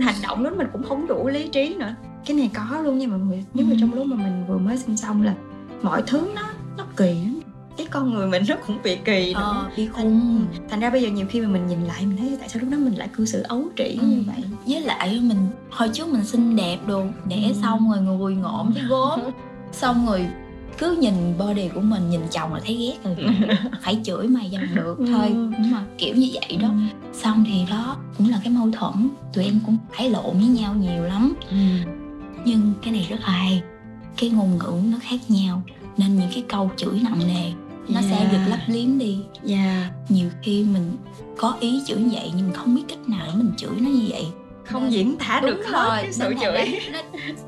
[0.00, 1.94] Hành động lúc mình cũng không đủ lý trí nữa.
[2.26, 3.44] Cái này có luôn nha mọi người.
[3.54, 3.76] Nếu mà ừ.
[3.80, 5.34] trong lúc mà mình vừa mới sinh xong là
[5.82, 6.42] mọi thứ nó
[6.76, 7.40] nó kỳ lắm.
[7.76, 9.40] Cái con người mình nó cũng bị kỳ nữa.
[9.40, 10.46] Ờ, bị khùng.
[10.70, 12.70] thành ra bây giờ nhiều khi mà mình nhìn lại mình thấy tại sao lúc
[12.72, 14.06] đó mình lại cư xử ấu trĩ ừ.
[14.06, 14.44] như vậy?
[14.66, 17.54] Với lại mình hồi trước mình xinh đẹp đồ đẻ ừ.
[17.62, 19.20] xong rồi người ngộm cái gốm
[19.72, 20.26] xong rồi
[20.78, 23.26] cứ nhìn body của mình nhìn chồng là thấy ghét rồi.
[23.82, 25.06] Phải chửi mày bằng được ừ.
[25.08, 26.68] thôi nhưng mà kiểu như vậy đó.
[26.68, 27.12] Ừ.
[27.12, 29.08] xong thì đó cũng là cái mâu thuẫn.
[29.32, 31.34] Tụi em cũng cãi lộn với nhau nhiều lắm.
[31.50, 31.56] Ừ.
[32.44, 33.62] nhưng cái này rất là hay.
[34.16, 35.62] Cái ngôn ngữ nó khác nhau.
[35.96, 37.52] Nên những cái câu chửi nặng nề
[37.88, 38.04] nó yeah.
[38.10, 39.18] sẽ được lấp liếm đi.
[39.48, 39.92] Yeah.
[40.08, 40.96] nhiều khi mình
[41.38, 43.90] có ý chửi như vậy nhưng mình không biết cách nào để mình chửi nó
[43.90, 44.26] như vậy.
[44.64, 46.80] Không Nên, diễn tả được hết cái sự chửi.
[46.92, 46.98] nó,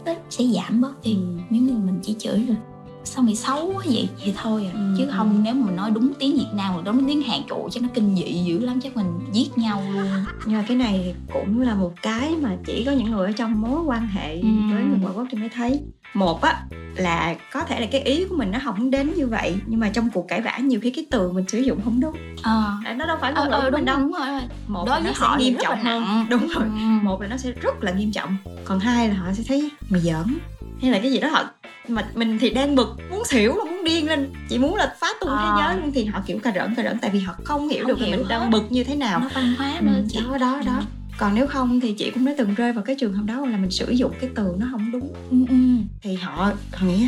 [0.05, 1.13] nó sẽ giảm bớt đi.
[1.13, 1.21] Ừ.
[1.51, 2.57] nếu như mình chỉ chửi rồi
[3.05, 4.09] sao mày xấu quá vậy?
[4.21, 4.73] Vậy thôi à.
[4.75, 4.95] Ừ.
[4.99, 7.81] chứ không nếu mà nói đúng tiếng việt nam hoặc đúng tiếng hàn trụ cho
[7.81, 9.83] nó kinh dị dữ lắm chắc mình giết nhau.
[9.95, 13.33] Luôn nhưng mà cái này cũng là một cái mà chỉ có những người ở
[13.33, 14.49] trong mối quan hệ ừ.
[14.73, 15.81] với người ngoại quốc thì mới thấy.
[16.15, 16.63] Một á
[16.97, 19.89] là có thể là cái ý của mình nó không đến như vậy nhưng mà
[19.89, 22.17] trong cuộc cãi vã nhiều khi cái từ mình sử dụng không đúng.
[22.43, 22.79] Ờ.
[22.85, 22.95] À.
[22.95, 23.99] nó đâu phải ngôn ngữ ờ, mình đâu.
[23.99, 26.27] đúng rồi một Đối là nó sẽ nghiêm trọng hơn.
[26.31, 26.65] đúng rồi.
[26.65, 26.81] Ừ.
[27.03, 28.37] một là nó sẽ rất là nghiêm trọng.
[28.65, 30.39] Còn hai là họ sẽ thấy mày giỡn.
[30.83, 31.45] Hay là cái gì đó họ
[31.89, 35.07] mà mình thì đang bực muốn xỉu là muốn điên lên chỉ muốn là phá
[35.21, 35.37] tung à.
[35.43, 37.85] thế giới luôn thì họ kiểu cà rỡn cà rỡn tại vì họ không hiểu
[37.85, 38.27] không được hiểu mình hết.
[38.29, 40.85] đang bực như thế nào nó văn hóa nữa ừ, chị đó đó đó ừ
[41.19, 43.57] còn nếu không thì chị cũng đã từng rơi vào cái trường hợp đó là
[43.57, 45.57] mình sử dụng cái từ nó không đúng ừ, ừ.
[46.03, 47.07] thì họ họ nghĩ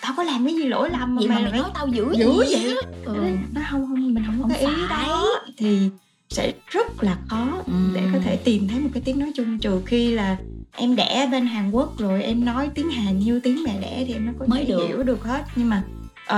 [0.00, 2.32] tao có làm cái gì lỗi lầm mà, vậy mà mày nói tao dữ dữ
[2.32, 2.76] vậy, vậy?
[3.04, 3.14] Ừ.
[3.52, 5.90] nó không không mình không có không cái ý đó thì
[6.30, 7.72] sẽ rất là khó ừ.
[7.94, 10.36] để có thể tìm thấy một cái tiếng nói chung trừ khi là
[10.76, 14.12] em đẻ bên Hàn Quốc rồi em nói tiếng Hàn như tiếng mẹ đẻ thì
[14.12, 14.86] em nó có Mới thể được.
[14.88, 15.82] hiểu được hết nhưng mà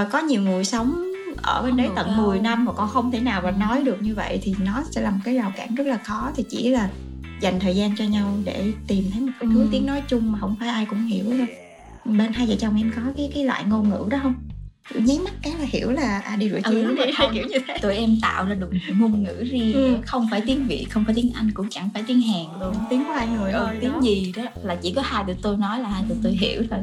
[0.03, 1.13] uh, có nhiều người sống
[1.43, 2.27] ở bên không đấy tận đâu.
[2.27, 5.01] 10 năm mà con không thể nào mà nói được như vậy thì nó sẽ
[5.01, 6.91] là một cái rào cản rất là khó thì chỉ là
[7.41, 9.69] dành thời gian cho nhau để tìm thấy một cái thứ ừ.
[9.73, 11.47] tiếng nói chung mà không phải ai cũng hiểu đâu
[12.05, 14.35] bên hai vợ chồng em có cái cái loại ngôn ngữ đó không
[14.95, 17.79] nháy mắt cái là hiểu là à đi rửa chén ừ, hay kiểu như thế
[17.83, 19.97] tụi em tạo ra được ngôn ngữ riêng ừ.
[20.07, 23.05] không phải tiếng việt không phải tiếng anh cũng chẳng phải tiếng hàn luôn tiếng
[23.05, 24.01] của hai người ừ, tiếng đó.
[24.03, 26.81] gì đó là chỉ có hai tụi tôi nói là hai tụi tôi hiểu thôi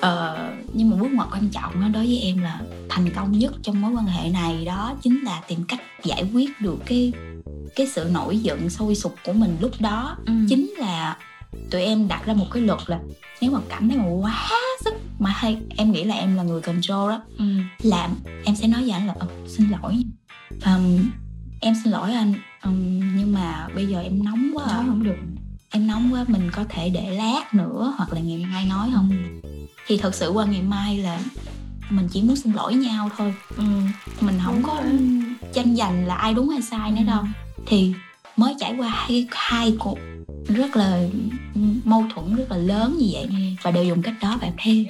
[0.00, 3.52] ờ, nhưng mà bước ngoặt quan trọng đó đối với em là thành công nhất
[3.62, 7.12] trong mối quan hệ này đó chính là tìm cách giải quyết được cái
[7.76, 10.32] cái sự nổi giận sôi sục của mình lúc đó ừ.
[10.48, 11.16] chính là
[11.70, 13.00] tụi em đặt ra một cái luật là
[13.40, 14.48] nếu mà cảm thấy mà quá
[14.84, 17.44] sức mà hay em nghĩ là em là người control đó ừ.
[17.82, 18.10] làm
[18.44, 20.04] em sẽ nói với anh là ừ, xin lỗi
[20.64, 21.10] um,
[21.60, 22.34] em xin lỗi anh
[22.64, 25.16] um, nhưng mà bây giờ em nóng quá nói không được
[25.70, 29.10] em nóng quá mình có thể để lát nữa hoặc là ngày mai nói không
[29.42, 29.48] ừ.
[29.86, 31.20] thì thật sự qua ngày mai là
[31.90, 33.64] mình chỉ muốn xin lỗi nhau thôi ừ.
[34.20, 34.92] mình không Đúng có rồi.
[35.52, 37.06] tranh giành là ai đúng hay sai nữa ừ.
[37.06, 37.24] đâu
[37.66, 37.94] thì
[38.36, 39.98] mới trải qua hai hai cuộc
[40.48, 41.02] rất là
[41.84, 43.28] mâu thuẫn rất là lớn như vậy
[43.62, 44.86] và đều dùng cách đó và em thấy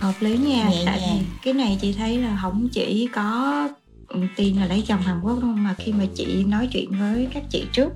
[0.00, 3.68] hợp lý nha Nhẹ tại vì cái này chị thấy là không chỉ có
[4.36, 7.42] tiền là lấy chồng Hàn Quốc đâu mà khi mà chị nói chuyện với các
[7.50, 7.92] chị trước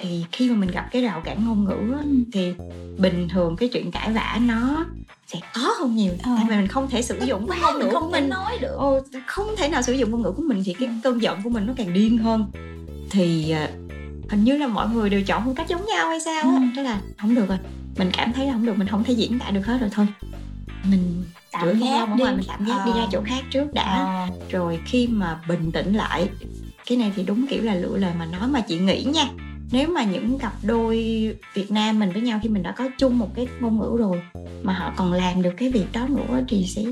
[0.00, 2.52] thì khi mà mình gặp cái rào cản ngôn ngữ á, thì
[2.98, 4.86] bình thường cái chuyện cãi vã nó
[5.26, 6.12] sẽ khó hơn nhiều.
[6.22, 6.30] Ờ.
[6.36, 8.30] tại vì mình không thể sử dụng cái ngôn ngữ của không thể mình.
[8.30, 8.74] nói được.
[8.76, 11.50] Ồ, không thể nào sử dụng ngôn ngữ của mình thì cái cơn giận của
[11.50, 12.46] mình nó càng điên hơn.
[13.10, 13.68] Thì à,
[14.30, 16.66] hình như là mọi người đều chọn phong cách giống nhau hay sao á Ừ.
[16.76, 17.58] thế là không được rồi
[17.98, 20.06] mình cảm thấy là không được mình không thể diễn tả được hết rồi thôi
[20.90, 22.22] mình Tạm gác ở đi.
[22.22, 22.98] ngoài mình tạm gác đi Ờ.
[22.98, 26.28] ra chỗ khác trước đã à, rồi khi mà bình tĩnh lại
[26.86, 29.24] cái này thì đúng kiểu là lựa lời mà nói mà chị nghĩ nha
[29.72, 30.96] nếu mà những cặp đôi
[31.54, 34.20] Việt Nam mình với nhau khi mình đã có chung một cái ngôn ngữ rồi
[34.62, 36.82] mà họ còn làm được cái việc đó nữa thì sẽ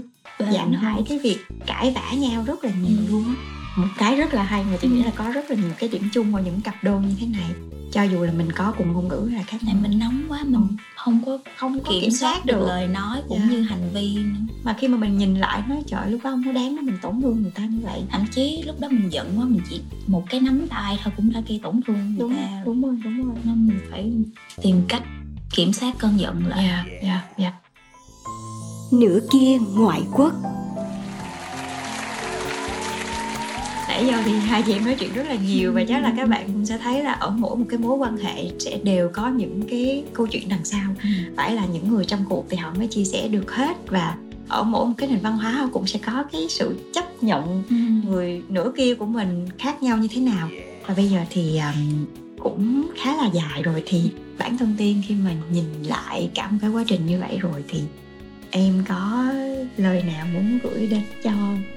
[0.52, 3.10] giảm hại cái việc cãi vã nhau rất là nhiều Ừ.
[3.10, 3.34] luôn á
[3.76, 4.88] một cái rất là hay mà Ừ.
[4.88, 7.26] nghĩ là có rất là nhiều cái điểm chung ở những cặp đôi như thế
[7.26, 7.50] này.
[7.92, 9.82] Cho dù là mình có cùng ngôn ngữ là khác tại nhau.
[9.82, 10.66] mình nóng quá mình
[10.96, 11.20] không.
[11.26, 13.46] có không có kiểm, soát được lời nói cũng Dạ.
[13.50, 14.54] như hành vi nữa.
[14.64, 16.98] mà khi mà mình nhìn lại nói trời lúc đó không có đáng để mình
[17.02, 18.02] tổn thương người ta như vậy.
[18.10, 21.32] Thậm chí lúc đó mình giận quá mình chỉ một cái nắm tay thôi cũng
[21.32, 23.36] đã gây tổn thương người đúng ta đúng rồi đúng rồi.
[23.44, 24.12] Nên mình phải
[24.62, 25.02] tìm cách
[25.50, 26.64] kiểm soát cơn giận lại.
[26.64, 27.52] Dạ dạ dạ.
[28.92, 30.32] Nửa kia ngoại quốc
[33.96, 36.28] nãy giờ thì hai chị em nói chuyện rất là nhiều và chắc là các
[36.28, 39.28] bạn cũng sẽ thấy là ở mỗi một cái mối quan hệ sẽ đều có
[39.28, 40.94] những cái câu chuyện đằng sau
[41.36, 44.16] phải là những người trong cuộc thì họ mới chia sẻ được hết và
[44.48, 47.62] ở mỗi một cái nền văn hóa họ cũng sẽ có cái sự chấp nhận
[47.70, 47.76] Ừ.
[48.10, 50.48] người nửa kia của mình khác nhau như thế nào
[50.86, 52.06] và bây giờ thì um,
[52.38, 56.58] cũng khá là dài rồi thì bản thân tiên khi mà nhìn lại cả một
[56.60, 57.80] cái quá trình như vậy rồi thì
[58.50, 59.26] em có
[59.76, 61.30] lời nào muốn gửi đến cho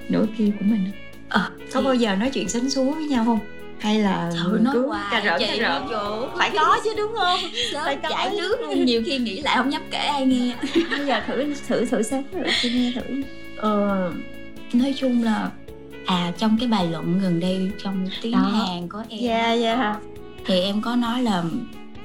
[0.10, 1.09] nửa kia của mình không?
[1.30, 3.40] Ờ, có bao giờ nói chuyện sánh súa với nhau không?
[3.80, 6.94] Hay là Trời nói cứ hoài cà rỡn chị cà rỡn chỗ phải có chứ
[6.98, 7.40] đúng không?
[7.74, 8.10] Sớm Phải có.
[8.10, 10.56] chảy nước luôn nhiều khi nghĩ lại không dám kể ai nghe.
[10.92, 13.22] Bây giờ thử thử thử xem thử chị nghe thử
[13.58, 14.12] ờ,
[14.74, 15.50] nói chung là
[16.06, 18.40] à trong cái bài luận gần đây trong tiếng Đó.
[18.40, 19.96] Hàn của em dạ dạ
[20.46, 21.44] thì em có nói là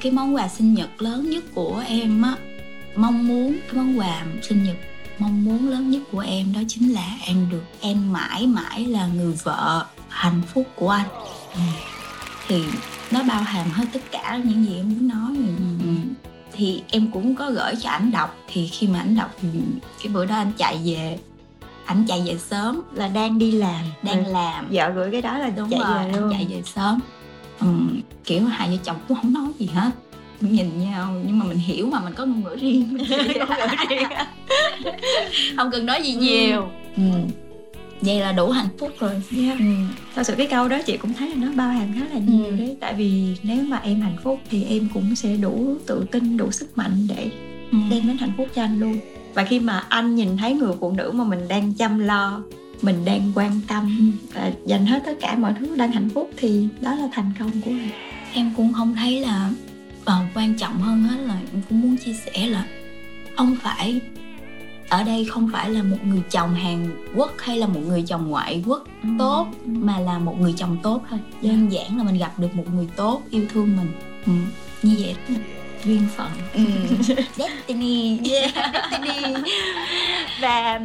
[0.00, 2.34] cái món quà sinh nhật lớn nhất của em á
[2.96, 4.76] mong muốn cái món quà sinh nhật
[5.18, 9.06] mong muốn lớn nhất của em đó chính là em được em mãi mãi là
[9.06, 11.08] người vợ hạnh phúc của anh.
[11.54, 11.60] Ừ.
[12.48, 12.64] thì
[13.10, 15.36] nó bao hàm hết tất cả những gì em muốn nói.
[15.82, 15.94] Ừ.
[16.52, 18.36] thì em cũng có gửi cho ảnh đọc.
[18.48, 19.48] Thì khi mà ảnh đọc thì
[20.02, 21.18] cái bữa đó anh chạy về
[21.84, 24.68] ảnh chạy về sớm là đang đi làm đang Rồi làm.
[24.70, 26.32] Vợ gửi cái đó là đúng chạy rồi về anh luôn.
[26.32, 27.00] chạy về sớm.
[27.60, 29.90] Ừm, kiểu hai vợ chồng cũng không nói gì hết.
[30.40, 32.88] Nhìn nhau nhưng mà mình hiểu mà mình có ngôn ngữ riêng.
[32.94, 34.08] Mình chỉ ngôn ngữ riêng
[35.56, 36.68] không cần nói gì nhiều.
[36.96, 37.12] Ừm,
[38.00, 39.22] vậy là đủ hạnh phúc rồi.
[39.36, 39.58] Yeah.
[39.58, 42.20] Ừm, thật sự cái câu đó chị cũng thấy là nó bao hàm khá là
[42.26, 42.50] nhiều Ừ.
[42.56, 42.76] đấy.
[42.80, 46.50] Tại vì nếu mà em hạnh phúc thì em cũng sẽ đủ tự tin đủ
[46.50, 47.30] sức mạnh để
[47.72, 48.98] ừm, đem đến hạnh phúc cho anh luôn.
[49.34, 52.42] Và khi mà anh nhìn thấy người phụ nữ mà mình đang chăm lo
[52.82, 56.68] mình đang quan tâm và dành hết tất cả mọi thứ đang hạnh phúc thì
[56.80, 57.88] đó là thành công của em.
[58.32, 59.50] Em cũng không thấy là
[60.04, 62.64] ờ, quan trọng hơn hết là em cũng muốn chia sẻ là
[63.36, 64.00] không phải
[64.94, 68.28] ở đây không phải là một người chồng Hàn Quốc hay là một người chồng
[68.28, 68.84] ngoại quốc
[69.18, 71.18] tốt mà là một người chồng tốt thôi.
[71.42, 73.92] Đơn giản là mình gặp được một người tốt yêu thương mình.
[74.26, 74.32] Ừ.
[74.82, 75.34] như vậy đó.
[75.84, 76.30] duyên phận.
[77.36, 78.18] Destiny.
[78.30, 79.34] Yeah, Destiny.
[80.40, 80.80] Và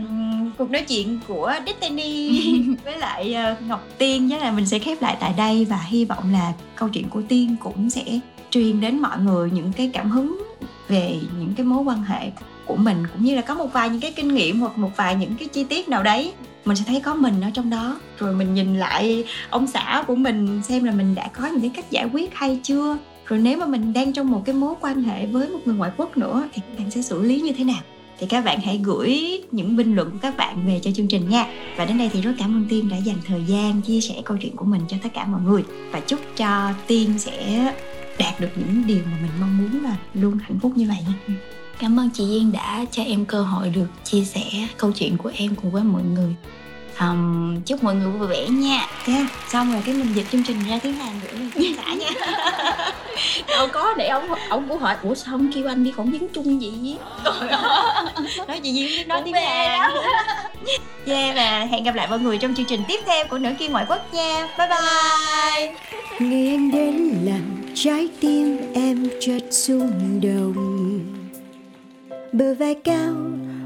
[0.57, 2.41] cuộc nói chuyện của Destiny
[2.83, 6.05] với lại ờ, Ngọc Tiên chắc là mình sẽ khép lại tại đây và hy
[6.05, 10.11] vọng là câu chuyện của Tiên cũng sẽ truyền đến mọi người những cái cảm
[10.11, 10.41] hứng
[10.87, 12.31] về những cái mối quan hệ
[12.69, 15.15] của mình, cũng như là có một vài những cái kinh nghiệm hoặc một vài
[15.15, 16.33] những cái chi tiết nào đấy,
[16.65, 17.99] mình sẽ thấy có mình ở trong đó.
[18.19, 21.71] Rồi mình nhìn lại ông xã của mình xem là mình đã có những cái
[21.75, 22.97] cách giải quyết hay chưa.
[23.25, 25.91] Rồi nếu mà mình đang trong một cái mối quan hệ với một người ngoại
[25.97, 27.81] quốc nữa thì các bạn sẽ xử lý như thế nào?
[28.19, 31.29] Thì các bạn hãy gửi những bình luận của các bạn về cho chương trình
[31.29, 31.45] nha.
[31.77, 34.37] Và đến đây thì rất cảm ơn tiên đã dành thời gian chia sẻ câu
[34.41, 35.63] chuyện của mình cho tất cả mọi người.
[35.91, 37.71] Và chúc cho tiên sẽ
[38.19, 41.35] đạt được những điều mà mình mong muốn và luôn hạnh phúc như vậy nha
[41.79, 44.41] cảm ơn chị Duyên đã cho em cơ hội được chia sẻ
[44.77, 46.35] câu chuyện của em cùng với mọi người.
[46.99, 48.87] Ừm, chúc mọi người vui vẻ nha.
[49.07, 51.93] Yeah, xong rồi cái mình dịch chương trình ra tiếng hàn gửi lên khán giả
[51.93, 52.09] nha
[53.47, 56.27] đâu có để ông ông cũng hỏi ủa sao không kêu anh đi phỏng vấn
[56.33, 56.95] chung gì
[58.47, 59.91] nói chị Duyên nói tiếng hàn.
[61.05, 63.67] yeah và hẹn gặp lại mọi người trong chương trình tiếp theo của nửa kia
[63.67, 64.47] ngoại quốc nha.
[64.57, 65.75] Bye bye.
[66.19, 70.68] Ngày anh đến làm trái tim em chợt rung động
[72.33, 73.13] bờ vai cao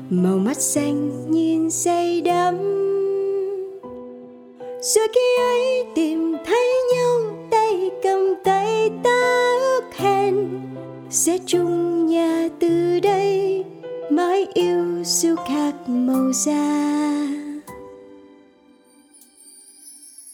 [0.09, 2.57] màu mắt xanh nhìn say đắm.
[4.81, 7.19] Rồi khi ấy tìm thấy nhau
[7.51, 10.49] tay cầm tay ta ước hẹn.
[11.09, 13.63] Sẽ chung nhà từ đây
[14.09, 16.93] mãi yêu dù khác màu da.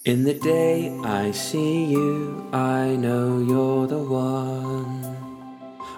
[0.04, 5.19] In the day I see you, I know you're the one.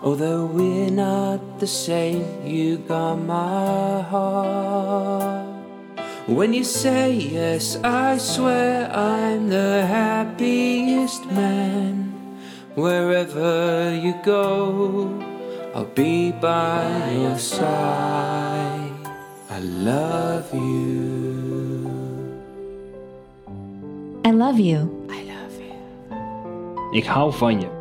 [0.03, 5.45] Although we're not the same, you got my heart.
[6.25, 12.13] When you say yes, I swear I'm the happiest man.
[12.73, 15.05] Wherever you go,
[15.75, 18.89] I'll be by your side.
[19.51, 21.91] I love you.
[24.25, 25.05] I love you.
[25.09, 25.61] I love
[26.91, 27.80] Ik hou van je.